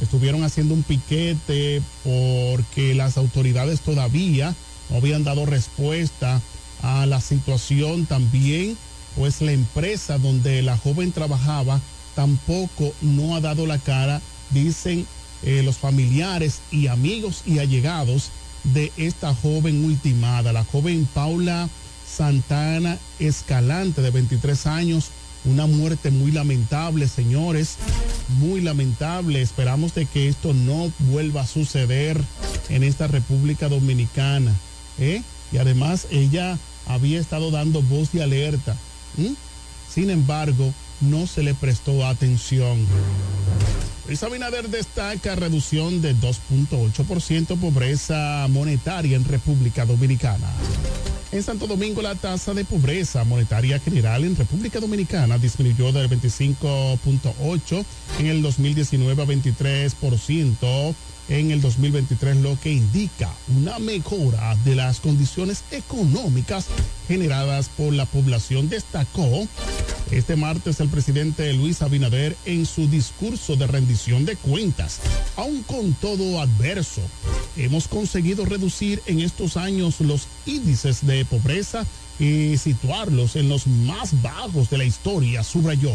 estuvieron 0.02 0.44
haciendo 0.44 0.74
un 0.74 0.84
piquete 0.84 1.82
porque 2.04 2.96
las 2.96 3.18
autoridades 3.18 3.82
todavía 3.82 4.56
no 4.90 4.98
habían 4.98 5.24
dado 5.24 5.46
respuesta 5.46 6.42
a 6.86 7.06
la 7.08 7.20
situación 7.20 8.06
también, 8.06 8.78
pues 9.16 9.42
la 9.42 9.52
empresa 9.52 10.20
donde 10.20 10.62
la 10.62 10.78
joven 10.78 11.12
trabajaba 11.12 11.82
tampoco 12.14 12.94
no 13.02 13.36
ha 13.36 13.42
dado 13.42 13.66
la 13.66 13.80
cara, 13.80 14.22
dicen 14.52 15.08
eh, 15.44 15.64
los 15.64 15.78
familiares 15.78 16.60
y 16.72 16.88
amigos 16.88 17.42
y 17.46 17.58
allegados 17.58 18.30
de 18.64 18.92
esta 18.98 19.34
joven 19.34 19.84
ultimada, 19.84 20.54
la 20.54 20.64
joven 20.64 21.08
Paula 21.12 21.70
Santana 22.08 23.00
Escalante 23.20 24.02
de 24.04 24.12
23 24.12 24.68
años, 24.68 25.10
una 25.44 25.66
muerte 25.66 26.12
muy 26.12 26.32
lamentable, 26.32 27.08
señores, 27.08 27.78
muy 28.40 28.62
lamentable. 28.62 29.42
Esperamos 29.42 29.96
de 29.96 30.06
que 30.06 30.28
esto 30.28 30.54
no 30.54 30.92
vuelva 31.00 31.42
a 31.42 31.48
suceder 31.48 32.22
en 32.70 32.84
esta 32.84 33.08
República 33.08 33.70
Dominicana. 33.70 34.54
¿eh? 35.00 35.24
Y 35.52 35.58
además 35.58 36.08
ella 36.12 36.58
había 36.88 37.20
estado 37.20 37.52
dando 37.52 37.82
voz 37.82 38.12
de 38.12 38.24
alerta. 38.24 38.76
Sin 39.90 40.10
embargo, 40.10 40.74
no 41.02 41.28
se 41.28 41.44
le 41.44 41.54
prestó 41.54 42.06
atención. 42.06 42.86
Luis 44.08 44.22
Abinader 44.22 44.70
destaca 44.70 45.36
reducción 45.36 46.02
de 46.02 46.16
2.8% 46.16 47.60
pobreza 47.60 48.46
monetaria 48.50 49.16
en 49.16 49.26
República 49.26 49.86
Dominicana. 49.86 50.48
En 51.32 51.42
Santo 51.44 51.66
Domingo 51.68 52.02
la 52.02 52.16
tasa 52.16 52.54
de 52.54 52.64
pobreza 52.66 53.24
monetaria 53.24 53.80
general 53.80 54.24
en 54.24 54.36
República 54.36 54.80
Dominicana 54.80 55.38
disminuyó 55.38 55.92
del 55.92 56.10
25.8 56.10 57.86
en 58.20 58.28
el 58.28 58.42
2019 58.42 59.22
a 59.22 59.26
23% 59.26 60.96
en 61.30 61.52
el 61.52 61.62
2023, 61.62 62.38
lo 62.38 62.60
que 62.60 62.72
indica 62.72 63.34
una 63.56 63.80
mejora 63.80 64.56
de 64.64 64.76
las 64.76 65.00
condiciones 65.00 65.64
económicas 65.72 66.68
generadas 67.08 67.70
por 67.70 67.94
la 67.94 68.06
población. 68.06 68.70
Destacó 68.70 69.48
este 70.12 70.36
martes 70.36 70.80
el 70.80 70.90
presidente 70.90 71.52
Luis 71.54 71.82
Abinader 71.82 72.36
en 72.46 72.66
su 72.66 72.88
discurso 72.88 73.56
de 73.56 73.68
rendición 73.68 74.26
de 74.26 74.36
cuentas. 74.36 75.00
Aun 75.36 75.64
con 75.64 75.94
todo 75.94 76.42
adverso, 76.42 77.02
hemos 77.58 77.88
conseguido 77.88 78.46
reducir 78.46 79.02
en 79.08 79.20
estos 79.20 79.58
años 79.58 80.00
los 80.02 80.28
índices 80.46 81.06
de 81.06 81.26
pobreza 81.26 81.86
y 82.20 82.58
situarlos 82.58 83.36
en 83.36 83.50
los 83.50 83.68
más 83.68 84.22
bajos 84.22 84.70
de 84.70 84.78
la 84.78 84.86
historia, 84.86 85.44
subrayó. 85.44 85.92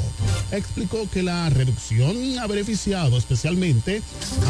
Explicó 0.53 1.09
que 1.11 1.23
la 1.23 1.49
reducción 1.51 2.39
ha 2.39 2.47
beneficiado 2.47 3.17
especialmente 3.17 4.03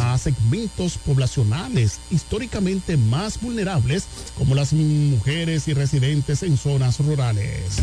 a 0.02 0.18
segmentos 0.18 0.98
poblacionales 0.98 1.98
históricamente 2.10 2.96
más 2.96 3.40
vulnerables, 3.40 4.04
como 4.36 4.54
las 4.54 4.72
mujeres 4.72 5.68
y 5.68 5.74
residentes 5.74 6.42
en 6.42 6.56
zonas 6.56 6.98
rurales. 6.98 7.76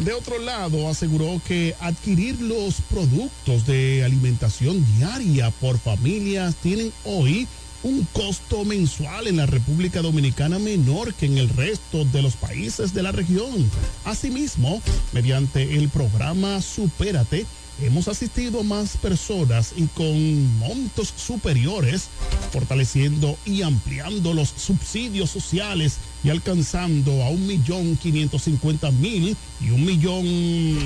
De 0.00 0.14
otro 0.14 0.38
lado, 0.38 0.88
aseguró 0.88 1.42
que 1.46 1.74
adquirir 1.78 2.40
los 2.40 2.80
productos 2.80 3.66
de 3.66 4.02
alimentación 4.02 4.82
diaria 4.96 5.50
por 5.50 5.78
familias 5.78 6.56
tienen 6.56 6.90
hoy 7.04 7.46
un 7.82 8.06
costo 8.12 8.64
mensual 8.64 9.26
en 9.26 9.38
la 9.38 9.46
República 9.46 10.02
Dominicana 10.02 10.58
menor 10.58 11.14
que 11.14 11.26
en 11.26 11.38
el 11.38 11.48
resto 11.48 12.04
de 12.04 12.22
los 12.22 12.34
países 12.34 12.92
de 12.92 13.02
la 13.02 13.12
región. 13.12 13.70
Asimismo, 14.04 14.82
mediante 15.12 15.76
el 15.76 15.88
programa 15.88 16.60
Supérate, 16.60 17.46
hemos 17.82 18.08
asistido 18.08 18.60
a 18.60 18.64
más 18.64 18.96
personas 18.98 19.72
y 19.76 19.86
con 19.86 20.58
montos 20.58 21.14
superiores, 21.16 22.08
fortaleciendo 22.52 23.36
y 23.46 23.62
ampliando 23.62 24.34
los 24.34 24.50
subsidios 24.50 25.30
sociales 25.30 25.96
y 26.22 26.28
alcanzando 26.28 27.22
a 27.22 27.30
un 27.30 27.46
millón 27.46 27.96
quinientos 27.96 28.42
cincuenta 28.42 28.90
mil 28.90 29.36
y 29.60 29.70
un 29.70 29.84
millón 29.84 30.78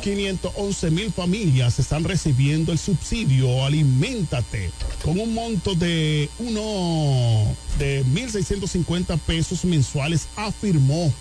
511 0.00 0.90
mil 0.90 1.12
familias 1.12 1.78
están 1.78 2.04
recibiendo 2.04 2.72
el 2.72 2.78
subsidio 2.78 3.64
Aliméntate 3.64 4.70
con 5.02 5.18
un 5.18 5.34
monto 5.34 5.74
de 5.74 6.28
uno 6.38 7.54
de 7.78 8.04
1.650 8.04 9.18
pesos 9.18 9.64
mensuales, 9.64 10.28
afirmó. 10.36 11.12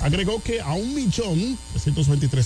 Agregó 0.00 0.42
que 0.42 0.60
a 0.60 0.74
un 0.74 0.94
millón 0.94 1.58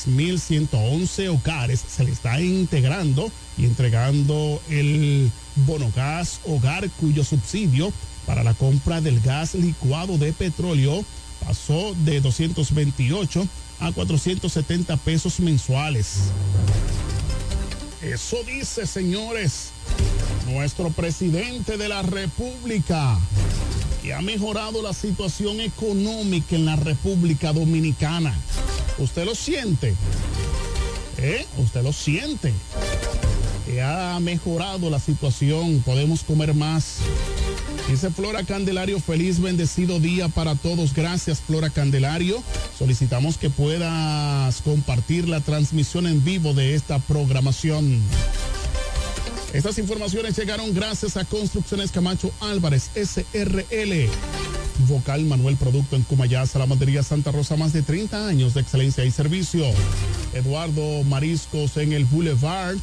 mil 0.06 0.40
111 0.40 1.28
hogares 1.28 1.84
se 1.88 2.04
le 2.04 2.12
está 2.12 2.40
integrando 2.40 3.30
y 3.56 3.64
entregando 3.64 4.60
el 4.70 5.30
bono 5.66 5.90
gas 5.94 6.40
hogar 6.46 6.88
cuyo 7.00 7.24
subsidio 7.24 7.92
para 8.26 8.44
la 8.44 8.54
compra 8.54 9.00
del 9.00 9.20
gas 9.20 9.54
licuado 9.54 10.18
de 10.18 10.32
petróleo 10.32 11.04
pasó 11.44 11.94
de 12.04 12.20
228 12.20 13.46
a 13.80 13.92
470 13.92 14.96
pesos 14.98 15.40
mensuales. 15.40 16.30
Eso 18.02 18.38
dice, 18.44 18.86
señores, 18.86 19.70
nuestro 20.48 20.90
presidente 20.90 21.76
de 21.76 21.88
la 21.88 22.02
República, 22.02 23.18
que 24.02 24.14
ha 24.14 24.22
mejorado 24.22 24.82
la 24.82 24.92
situación 24.92 25.60
económica 25.60 26.56
en 26.56 26.64
la 26.64 26.76
República 26.76 27.52
Dominicana. 27.52 28.34
¿Usted 28.98 29.24
lo 29.24 29.34
siente? 29.34 29.94
¿Eh? 31.18 31.46
¿Usted 31.58 31.82
lo 31.82 31.92
siente? 31.92 32.52
Que 33.66 33.82
ha 33.82 34.18
mejorado 34.20 34.90
la 34.90 35.00
situación, 35.00 35.82
podemos 35.84 36.22
comer 36.22 36.54
más 36.54 36.98
Dice 37.88 38.10
Flora 38.10 38.44
Candelario, 38.44 39.00
feliz 39.00 39.40
bendecido 39.40 39.98
día 39.98 40.28
para 40.28 40.54
todos. 40.54 40.92
Gracias 40.92 41.40
Flora 41.40 41.70
Candelario. 41.70 42.42
Solicitamos 42.78 43.38
que 43.38 43.48
puedas 43.48 44.60
compartir 44.60 45.26
la 45.26 45.40
transmisión 45.40 46.06
en 46.06 46.22
vivo 46.22 46.52
de 46.52 46.74
esta 46.74 46.98
programación. 46.98 48.02
Estas 49.54 49.78
informaciones 49.78 50.36
llegaron 50.36 50.74
gracias 50.74 51.16
a 51.16 51.24
Construcciones 51.24 51.90
Camacho 51.90 52.30
Álvarez, 52.40 52.90
SRL. 52.94 54.10
Vocal 54.86 55.24
Manuel 55.24 55.56
Producto 55.56 55.96
en 55.96 56.02
Cumayá, 56.02 56.44
Salamandería 56.46 57.02
Santa 57.02 57.32
Rosa, 57.32 57.56
más 57.56 57.72
de 57.72 57.82
30 57.82 58.28
años 58.28 58.52
de 58.52 58.60
excelencia 58.60 59.04
y 59.06 59.10
servicio. 59.10 59.64
Eduardo 60.34 61.02
Mariscos 61.04 61.78
en 61.78 61.94
el 61.94 62.04
Boulevard 62.04 62.76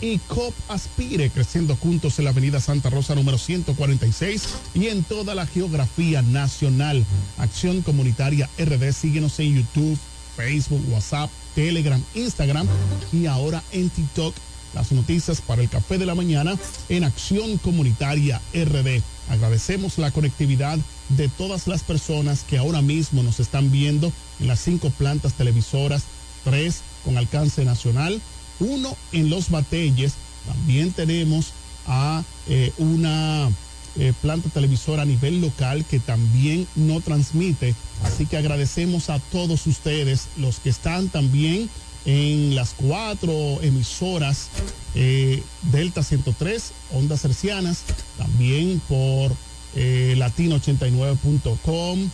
y 0.00 0.18
COP 0.18 0.54
Aspire, 0.68 1.30
creciendo 1.30 1.76
juntos 1.76 2.18
en 2.18 2.24
la 2.24 2.30
Avenida 2.30 2.60
Santa 2.60 2.90
Rosa 2.90 3.14
número 3.14 3.38
146 3.38 4.42
y 4.74 4.88
en 4.88 5.04
toda 5.04 5.34
la 5.34 5.46
geografía 5.46 6.22
nacional. 6.22 7.04
Acción 7.38 7.82
Comunitaria 7.82 8.50
RD, 8.58 8.92
síguenos 8.92 9.38
en 9.38 9.56
YouTube, 9.56 9.98
Facebook, 10.36 10.82
WhatsApp, 10.90 11.30
Telegram, 11.54 12.02
Instagram 12.14 12.66
y 13.12 13.26
ahora 13.26 13.62
en 13.72 13.90
TikTok. 13.90 14.34
Las 14.74 14.90
noticias 14.90 15.40
para 15.42 15.62
el 15.62 15.68
café 15.68 15.98
de 15.98 16.06
la 16.06 16.14
mañana 16.14 16.56
en 16.88 17.04
Acción 17.04 17.58
Comunitaria 17.58 18.40
RD. 18.54 19.02
Agradecemos 19.28 19.98
la 19.98 20.10
conectividad 20.10 20.78
de 21.10 21.28
todas 21.28 21.66
las 21.66 21.82
personas 21.82 22.42
que 22.42 22.58
ahora 22.58 22.80
mismo 22.80 23.22
nos 23.22 23.38
están 23.38 23.70
viendo 23.70 24.10
en 24.40 24.48
las 24.48 24.60
cinco 24.60 24.90
plantas 24.90 25.34
televisoras, 25.34 26.04
tres 26.44 26.80
con 27.04 27.18
alcance 27.18 27.64
nacional, 27.64 28.20
uno 28.62 28.96
en 29.12 29.30
los 29.30 29.50
Batelles. 29.50 30.14
También 30.46 30.92
tenemos 30.92 31.52
a 31.86 32.22
eh, 32.48 32.72
una 32.78 33.48
eh, 33.96 34.12
planta 34.20 34.48
televisora 34.50 35.02
a 35.02 35.06
nivel 35.06 35.40
local 35.40 35.84
que 35.84 36.00
también 36.00 36.66
no 36.74 37.00
transmite. 37.00 37.76
Así 38.04 38.26
que 38.26 38.36
agradecemos 38.36 39.08
a 39.10 39.18
todos 39.18 39.66
ustedes, 39.66 40.28
los 40.36 40.58
que 40.58 40.70
están 40.70 41.08
también 41.08 41.68
en 42.04 42.56
las 42.56 42.74
cuatro 42.74 43.62
emisoras 43.62 44.48
eh, 44.94 45.42
Delta 45.70 46.02
103, 46.02 46.72
Ondas 46.92 47.24
Hercianas, 47.24 47.84
también 48.18 48.82
por 48.88 49.32
latino89.com, 49.74 52.10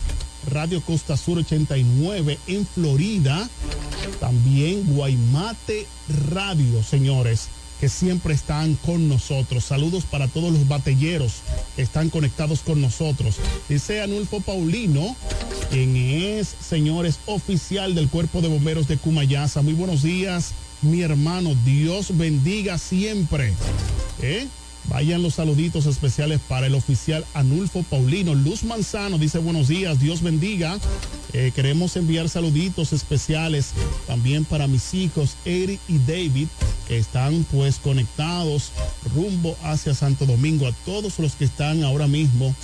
Radio 0.49 0.81
Costa 0.81 1.17
Sur 1.17 1.39
89 1.39 2.39
en 2.47 2.65
Florida, 2.65 3.49
también 4.19 4.85
Guaymate 4.85 5.87
Radio, 6.29 6.83
señores, 6.83 7.49
que 7.79 7.89
siempre 7.89 8.33
están 8.33 8.75
con 8.75 9.07
nosotros. 9.07 9.63
Saludos 9.63 10.03
para 10.03 10.27
todos 10.27 10.51
los 10.51 10.67
batelleros 10.67 11.35
que 11.75 11.81
están 11.81 12.09
conectados 12.09 12.59
con 12.59 12.81
nosotros. 12.81 13.37
Dice 13.69 14.01
Anulfo 14.01 14.41
Paulino, 14.41 15.15
quien 15.71 15.95
es, 15.95 16.47
señores, 16.47 17.19
oficial 17.25 17.95
del 17.95 18.09
Cuerpo 18.09 18.41
de 18.41 18.49
Bomberos 18.49 18.87
de 18.87 18.97
Cumayasa. 18.97 19.61
Muy 19.61 19.73
buenos 19.73 20.03
días, 20.03 20.51
mi 20.81 21.01
hermano. 21.01 21.55
Dios 21.65 22.17
bendiga 22.17 22.77
siempre. 22.77 23.53
¿Eh? 24.21 24.47
Vayan 24.89 25.21
los 25.21 25.35
saluditos 25.35 25.85
especiales 25.85 26.39
para 26.47 26.67
el 26.67 26.75
oficial 26.75 27.25
Anulfo 27.33 27.83
Paulino. 27.83 28.33
Luz 28.33 28.63
Manzano 28.63 29.17
dice 29.17 29.37
buenos 29.37 29.67
días, 29.67 29.99
Dios 29.99 30.21
bendiga. 30.21 30.79
Eh, 31.33 31.51
queremos 31.53 31.95
enviar 31.95 32.27
saluditos 32.27 32.91
especiales 32.91 33.71
también 34.07 34.45
para 34.45 34.67
mis 34.67 34.93
hijos 34.93 35.35
Eric 35.45 35.79
y 35.87 35.99
David, 35.99 36.47
que 36.87 36.97
están 36.97 37.45
pues 37.51 37.77
conectados 37.77 38.71
rumbo 39.13 39.55
hacia 39.63 39.93
Santo 39.93 40.25
Domingo. 40.25 40.67
A 40.67 40.71
todos 40.85 41.19
los 41.19 41.33
que 41.33 41.45
están 41.45 41.83
ahora 41.83 42.07
mismo 42.07 42.55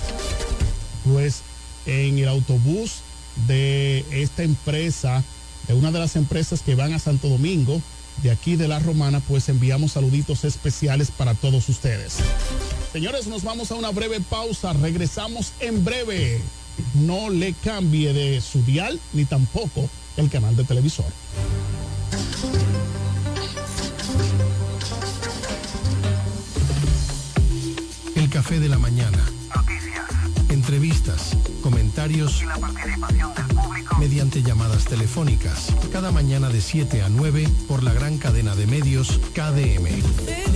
pues 1.04 1.42
en 1.86 2.18
el 2.18 2.28
autobús 2.28 3.02
de 3.46 4.04
esta 4.10 4.42
empresa, 4.42 5.22
de 5.68 5.74
una 5.74 5.92
de 5.92 6.00
las 6.00 6.16
empresas 6.16 6.62
que 6.62 6.74
van 6.74 6.92
a 6.92 6.98
Santo 6.98 7.28
Domingo 7.28 7.80
de 8.22 8.30
aquí 8.30 8.56
de 8.56 8.66
la 8.66 8.78
Romana, 8.78 9.20
pues 9.20 9.48
enviamos 9.48 9.92
saluditos 9.92 10.44
especiales 10.44 11.10
para 11.10 11.34
todos 11.34 11.68
ustedes. 11.68 12.16
Señores, 12.92 13.26
nos 13.26 13.42
vamos 13.42 13.70
a 13.70 13.74
una 13.74 13.90
breve 13.90 14.20
pausa, 14.20 14.72
regresamos 14.72 15.52
en 15.60 15.84
breve. 15.84 16.40
No 16.94 17.30
le 17.30 17.52
cambie 17.54 18.12
de 18.12 18.40
su 18.40 18.62
dial 18.64 18.98
ni 19.12 19.24
tampoco 19.24 19.88
el 20.16 20.30
canal 20.30 20.56
de 20.56 20.64
televisor. 20.64 21.06
El 28.14 28.28
café 28.30 28.58
de 28.60 28.68
la 28.68 28.78
mañana. 28.78 29.18
Noticias. 29.54 30.06
Entrevistas, 30.48 31.36
comentarios 31.62 32.42
Y 32.42 32.46
la 32.46 32.56
participación 32.56 33.34
del 33.34 33.46
público. 33.46 33.96
mediante 33.98 34.42
llamadas 34.42 34.84
telefónicas. 34.84 35.68
Cada 35.92 36.10
mañana 36.12 36.48
de 36.48 36.60
7 36.60 37.02
a 37.02 37.08
9 37.08 37.48
por 37.68 37.82
la 37.82 37.92
gran 37.92 38.18
cadena 38.18 38.54
de 38.54 38.66
medios 38.66 39.20
KDM. 39.34 40.55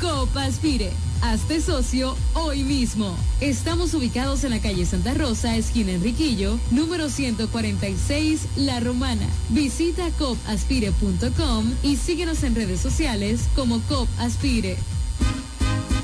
COP 0.00 0.36
Aspire. 0.36 0.92
Hazte 1.22 1.60
socio 1.60 2.16
hoy 2.34 2.62
mismo. 2.62 3.16
Estamos 3.40 3.94
ubicados 3.94 4.44
en 4.44 4.50
la 4.50 4.60
calle 4.60 4.84
Santa 4.84 5.14
Rosa, 5.14 5.56
esquina 5.56 5.92
Enriquillo, 5.92 6.58
número 6.70 7.08
146, 7.08 8.46
La 8.56 8.80
Romana. 8.80 9.26
Visita 9.48 10.10
copaspire.com 10.18 11.72
y 11.82 11.96
síguenos 11.96 12.42
en 12.42 12.54
redes 12.54 12.80
sociales 12.80 13.48
como 13.54 13.80
COP 13.82 14.08
Aspire. 14.18 14.76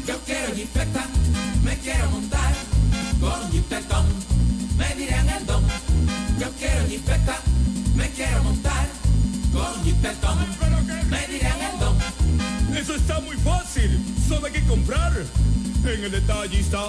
Yo 0.06 0.18
quiero 0.24 0.54
jipeta, 0.54 1.06
me 1.62 1.76
quiero 1.78 2.10
montar 2.10 2.54
con 3.20 3.52
jipetón, 3.52 4.06
me 4.76 4.94
dirán 4.96 5.28
el 5.28 5.46
don. 5.46 5.62
Yo 6.40 6.48
quiero 6.58 6.86
jipeta, 6.88 7.38
me 7.94 8.08
quiero 8.10 8.42
montar 8.42 8.88
con 9.52 9.84
jipetón, 9.84 10.38
me 11.10 11.26
dirán 11.28 11.60
el 11.60 11.78
don. 11.78 12.76
Eso 12.76 12.94
está 12.94 13.20
muy 13.20 13.36
fácil. 13.36 13.51
Comprar. 14.72 15.12
En 15.84 16.02
el 16.02 16.10
detallista 16.10 16.88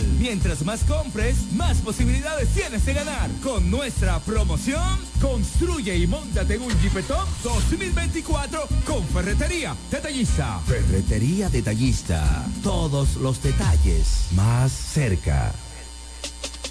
Mientras 0.19 0.63
más 0.63 0.83
compres, 0.83 1.51
más 1.53 1.77
posibilidades 1.77 2.49
tienes 2.49 2.85
de 2.85 2.93
ganar. 2.93 3.29
Con 3.43 3.69
nuestra 3.69 4.19
promoción, 4.19 4.99
construye 5.21 5.97
y 5.97 6.07
montate 6.07 6.55
en 6.55 6.61
un 6.63 6.81
Jeep 6.81 7.05
Top 7.07 7.27
2024 7.43 8.67
con 8.85 9.03
Ferretería 9.07 9.75
Detallista. 9.89 10.59
Ferretería 10.65 11.49
Detallista. 11.49 12.45
Todos 12.63 13.15
los 13.15 13.41
detalles 13.41 14.27
más 14.31 14.71
cerca. 14.71 15.53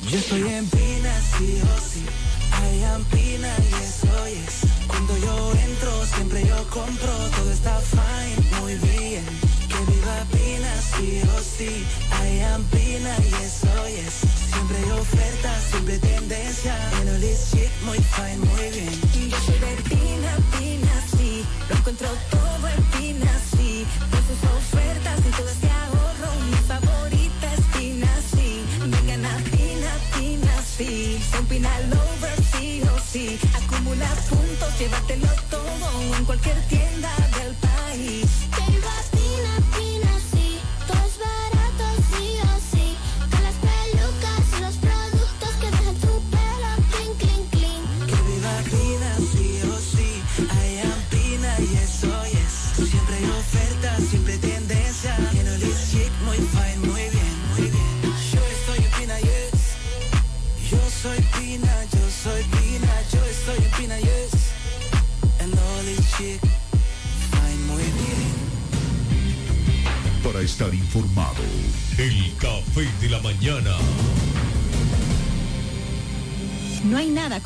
Yo 0.09 0.19
estoy 0.19 0.43
en 0.43 0.67
Pina, 0.67 1.21
sí 1.39 1.61
o 1.63 1.81
sí. 1.81 2.05
I 2.53 2.85
am 2.85 3.05
Pina 3.05 3.49
y 3.59 3.85
eso 3.85 4.27
es. 4.27 4.87
Cuando 4.87 5.17
yo 5.19 5.53
entro, 5.53 6.07
siempre 6.07 6.47
yo 6.47 6.69
compro. 6.69 7.13
Todo 7.37 7.51
está 7.53 7.79
fine, 7.81 8.61
muy 8.61 8.75
bien. 8.77 9.50
Viva 9.87 10.27
Pina, 10.33 10.73
sí 10.83 11.23
o 11.37 11.41
sí. 11.41 11.87
I 12.11 12.41
am 12.43 12.65
Pina 12.65 13.17
y 13.25 13.35
eso 13.45 13.87
es. 13.87 14.15
Siempre 14.53 14.77
hay 14.79 14.91
ofertas, 14.91 15.65
siempre 15.71 15.99
tendencia. 15.99 16.75
En 17.01 17.21
chic, 17.21 17.71
muy 17.85 17.99
fine, 17.99 18.50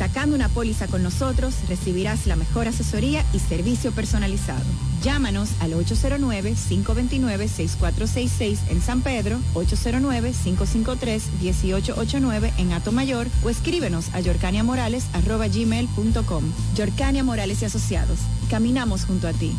Sacando 0.00 0.34
una 0.34 0.48
póliza 0.48 0.86
con 0.86 1.02
nosotros 1.02 1.54
recibirás 1.68 2.26
la 2.26 2.34
mejor 2.34 2.66
asesoría 2.66 3.22
y 3.34 3.38
servicio 3.38 3.92
personalizado. 3.92 4.64
Llámanos 5.02 5.50
al 5.60 5.74
809-529-6466 5.74 8.56
en 8.70 8.80
San 8.80 9.02
Pedro, 9.02 9.38
809-553-1889 9.52 12.50
en 12.56 12.72
Atomayor 12.72 13.26
o 13.44 13.50
escríbenos 13.50 14.08
a 14.14 14.20
yorcaniamorales.com. 14.20 16.44
Yorcania 16.74 17.22
Morales 17.22 17.60
y 17.60 17.66
Asociados. 17.66 18.20
Caminamos 18.48 19.04
junto 19.04 19.28
a 19.28 19.34
ti. 19.34 19.52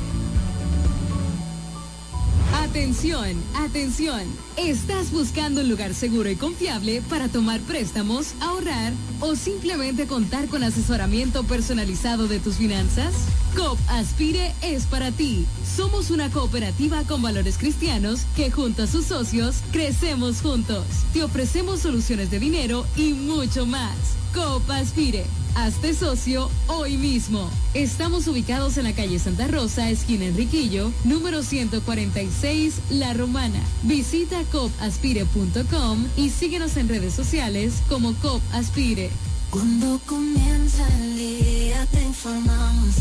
Atención, 2.53 3.35
atención. 3.55 4.21
¿Estás 4.55 5.11
buscando 5.11 5.59
un 5.59 5.67
lugar 5.67 5.93
seguro 5.93 6.29
y 6.29 6.37
confiable 6.37 7.01
para 7.09 7.27
tomar 7.27 7.59
préstamos, 7.59 8.33
ahorrar 8.39 8.93
o 9.19 9.35
simplemente 9.35 10.07
contar 10.07 10.47
con 10.47 10.63
asesoramiento 10.63 11.43
personalizado 11.43 12.29
de 12.29 12.39
tus 12.39 12.55
finanzas? 12.55 13.13
COP 13.57 13.77
Aspire 13.89 14.53
es 14.61 14.85
para 14.85 15.11
ti. 15.11 15.45
Somos 15.75 16.11
una 16.11 16.29
cooperativa 16.29 17.03
con 17.03 17.21
valores 17.21 17.57
cristianos 17.57 18.21
que 18.37 18.51
junto 18.51 18.83
a 18.83 18.87
sus 18.87 19.05
socios 19.05 19.57
crecemos 19.73 20.41
juntos. 20.41 20.85
Te 21.11 21.23
ofrecemos 21.23 21.81
soluciones 21.81 22.31
de 22.31 22.39
dinero 22.39 22.85
y 22.95 23.11
mucho 23.11 23.65
más. 23.65 23.97
COP 24.33 24.69
Aspire. 24.69 25.25
Hazte 25.55 25.93
socio 25.93 26.49
hoy 26.67 26.97
mismo. 26.97 27.49
Estamos 27.73 28.27
ubicados 28.27 28.77
en 28.77 28.85
la 28.85 28.93
calle 28.93 29.19
Santa 29.19 29.47
Rosa, 29.47 29.89
esquina 29.89 30.25
Enriquillo, 30.25 30.91
número 31.03 31.43
146, 31.43 32.75
La 32.89 33.13
Romana. 33.13 33.59
Visita 33.83 34.41
copaspire.com 34.51 36.05
y 36.15 36.29
síguenos 36.29 36.77
en 36.77 36.87
redes 36.87 37.13
sociales 37.13 37.73
como 37.89 38.13
COP 38.15 38.41
Aspire. 38.53 39.09
Cuando 39.49 39.99
comienza 40.05 40.87
el 40.99 41.17
día 41.17 41.85
te 41.87 42.01
informamos. 42.01 42.95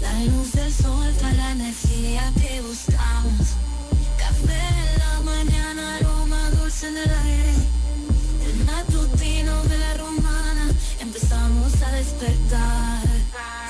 La 0.00 0.24
luz 0.24 0.52
del 0.52 0.72
sol 0.72 1.12
da 1.20 1.32
la 1.34 1.52
energía 1.52 2.32
que 2.40 2.62
buscamos. 2.62 3.48
Café 4.18 4.54
en 4.54 4.98
la 4.98 5.20
mañana, 5.30 5.96
aroma 5.96 6.50
dulce 6.52 6.88
en 6.88 6.96
el 6.96 7.10
aire. 7.10 7.54
El 8.46 8.64
matutino 8.64 9.62
de 9.64 9.78
la 9.78 9.94
romana, 9.94 10.25
empezamos 11.46 11.82
a 11.82 11.90
despertar. 11.92 13.02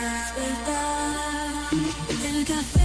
Despertar. 0.00 1.56
El 2.24 2.44
café 2.44 2.75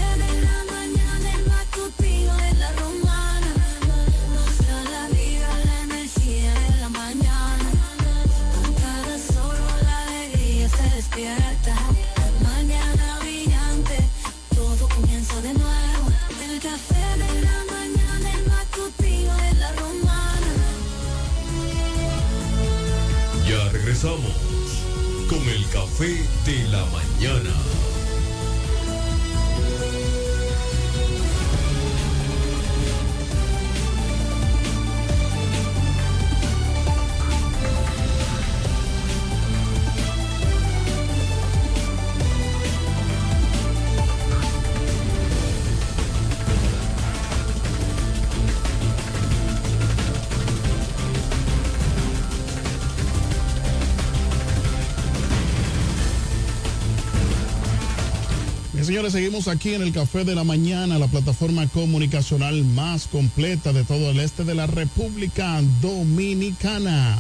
Señores, 59.02 59.14
seguimos 59.14 59.47
aquí 59.47 59.74
en 59.74 59.82
el 59.82 59.93
Café 59.93 60.26
de 60.26 60.36
la 60.36 60.43
Mañana, 60.43 60.99
la 60.99 61.08
plataforma 61.08 61.66
comunicacional 61.66 62.64
más 62.64 63.08
completa 63.08 63.74
de 63.74 63.84
todo 63.84 64.12
el 64.12 64.20
este 64.20 64.43
de 64.43 64.54
la 64.54 64.68
República 64.68 65.60
Dominicana. 65.82 67.18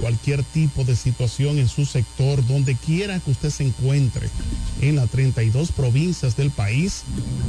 cualquier 0.01 0.43
tipo 0.43 0.84
de 0.84 0.97
situación 0.97 1.59
en 1.59 1.70
su 1.70 1.86
sector, 1.86 2.45
donde 2.45 2.76
quiera 2.76 3.20
que 3.20 3.32
usted 3.32 3.51
se 3.51 3.63
encuentre, 3.63 4.28
en 4.82 4.97
las 4.97 5.09
32 5.09 5.71
provincias 5.71 6.36
del 6.36 6.51
país, 6.51 7.03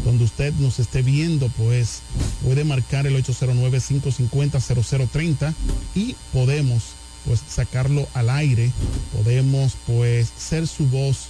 donde 0.05 0.22
usted 0.24 0.55
nos 0.55 0.79
esté 0.79 1.03
viendo, 1.03 1.49
pues 1.51 2.01
puede 2.45 2.64
marcar 2.64 3.07
el 3.07 3.22
809-550-0030 3.24 5.53
y 5.95 6.16
podemos 6.33 6.83
pues 7.27 7.43
sacarlo 7.49 8.09
al 8.14 8.31
aire, 8.31 8.70
podemos 9.12 9.74
pues 9.87 10.33
ser 10.37 10.66
su 10.68 10.87
voz 10.87 11.27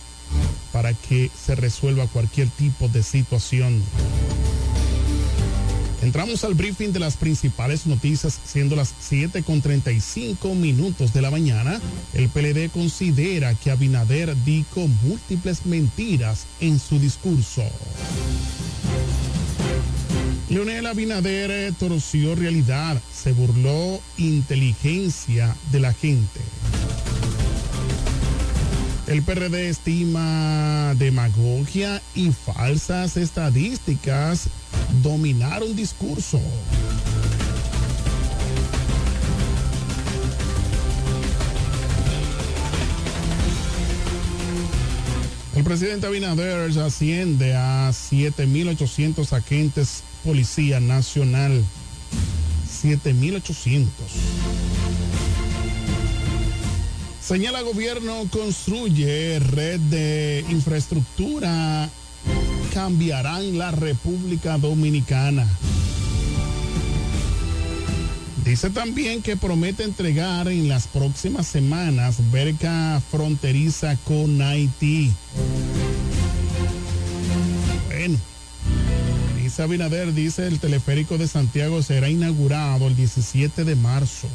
para 0.73 0.93
que 0.93 1.31
se 1.47 1.55
resuelva 1.55 2.07
cualquier 2.07 2.51
tipo 2.51 2.89
de 2.89 3.03
situación. 3.03 3.83
Entramos 6.07 6.45
al 6.45 6.55
briefing 6.55 6.93
de 6.93 7.01
las 7.01 7.17
principales 7.17 7.85
noticias, 7.85 8.39
siendo 8.45 8.77
las 8.77 8.95
7 9.01 9.43
con 9.43 9.61
35 9.61 10.55
minutos 10.55 11.13
de 11.13 11.21
la 11.21 11.33
mañana. 11.33 11.81
El 12.15 12.29
PLD 12.29 12.71
considera 12.71 13.53
que 13.57 13.73
Abinader 13.73 14.37
dijo 14.45 14.87
múltiples 15.03 15.67
mentiras 15.67 16.47
en 16.61 16.79
su 16.79 17.01
discurso. 17.01 17.65
Leonel 20.49 20.87
Abinader 20.87 21.75
torció 21.75 22.37
realidad, 22.37 23.03
se 23.13 23.33
burló 23.33 24.01
inteligencia 24.17 25.57
de 25.73 25.81
la 25.81 25.93
gente. 25.93 26.41
El 29.07 29.23
PRD 29.23 29.69
estima 29.69 30.93
demagogia 30.97 32.03
y 32.17 32.33
falsas 32.33 33.17
estadísticas 33.17 34.49
dominaron 35.01 35.77
discurso. 35.77 36.41
El 45.55 45.63
presidente 45.63 46.09
Abinader 46.09 46.77
asciende 46.79 47.55
a 47.55 47.91
7.800 47.91 49.33
agentes 49.33 50.03
Policía 50.25 50.81
Nacional. 50.81 51.65
7.800. 52.83 53.87
Señala 57.27 57.61
gobierno 57.63 58.29
construye 58.31 59.41
red 59.41 59.81
de 59.81 60.45
infraestructura. 60.49 61.91
Cambiarán 62.73 63.59
la 63.59 63.73
República 63.73 64.59
Dominicana. 64.59 65.45
Dice 68.45 68.71
también 68.71 69.23
que 69.23 69.37
promete 69.37 69.83
entregar 69.83 70.47
en 70.47 70.69
las 70.69 70.87
próximas 70.87 71.49
semanas 71.49 72.31
verca 72.31 73.03
fronteriza 73.11 73.97
con 74.05 74.41
Haití. 74.41 75.13
Bueno, 77.89 78.21
dice 79.43 79.65
Abinader, 79.65 80.15
dice 80.15 80.47
el 80.47 80.61
teleférico 80.61 81.19
de 81.19 81.27
Santiago 81.27 81.83
será 81.83 82.09
inaugurado 82.09 82.87
el 82.87 82.95
17 82.95 83.65
de 83.65 83.75
marzo. 83.75 84.29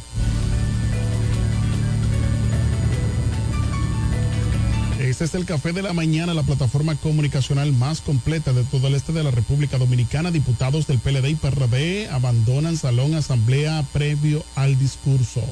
Este 5.21 5.37
es 5.37 5.41
el 5.41 5.47
Café 5.47 5.71
de 5.71 5.83
la 5.83 5.93
Mañana, 5.93 6.33
la 6.33 6.41
plataforma 6.41 6.95
comunicacional 6.95 7.71
más 7.73 8.01
completa 8.01 8.53
de 8.53 8.63
todo 8.63 8.87
el 8.87 8.95
este 8.95 9.13
de 9.13 9.23
la 9.23 9.29
República 9.29 9.77
Dominicana. 9.77 10.31
Diputados 10.31 10.87
del 10.87 10.97
PLD 10.97 11.29
y 11.29 11.35
PRD 11.35 12.09
abandonan 12.09 12.75
salón 12.75 13.13
asamblea 13.13 13.85
previo 13.93 14.43
al 14.55 14.79
discurso. 14.79 15.43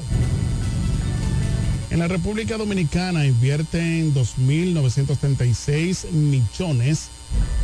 En 1.90 2.00
la 2.00 2.08
República 2.08 2.56
Dominicana 2.56 3.26
invierten 3.26 4.12
2.936 4.12 6.10
millones 6.10 7.10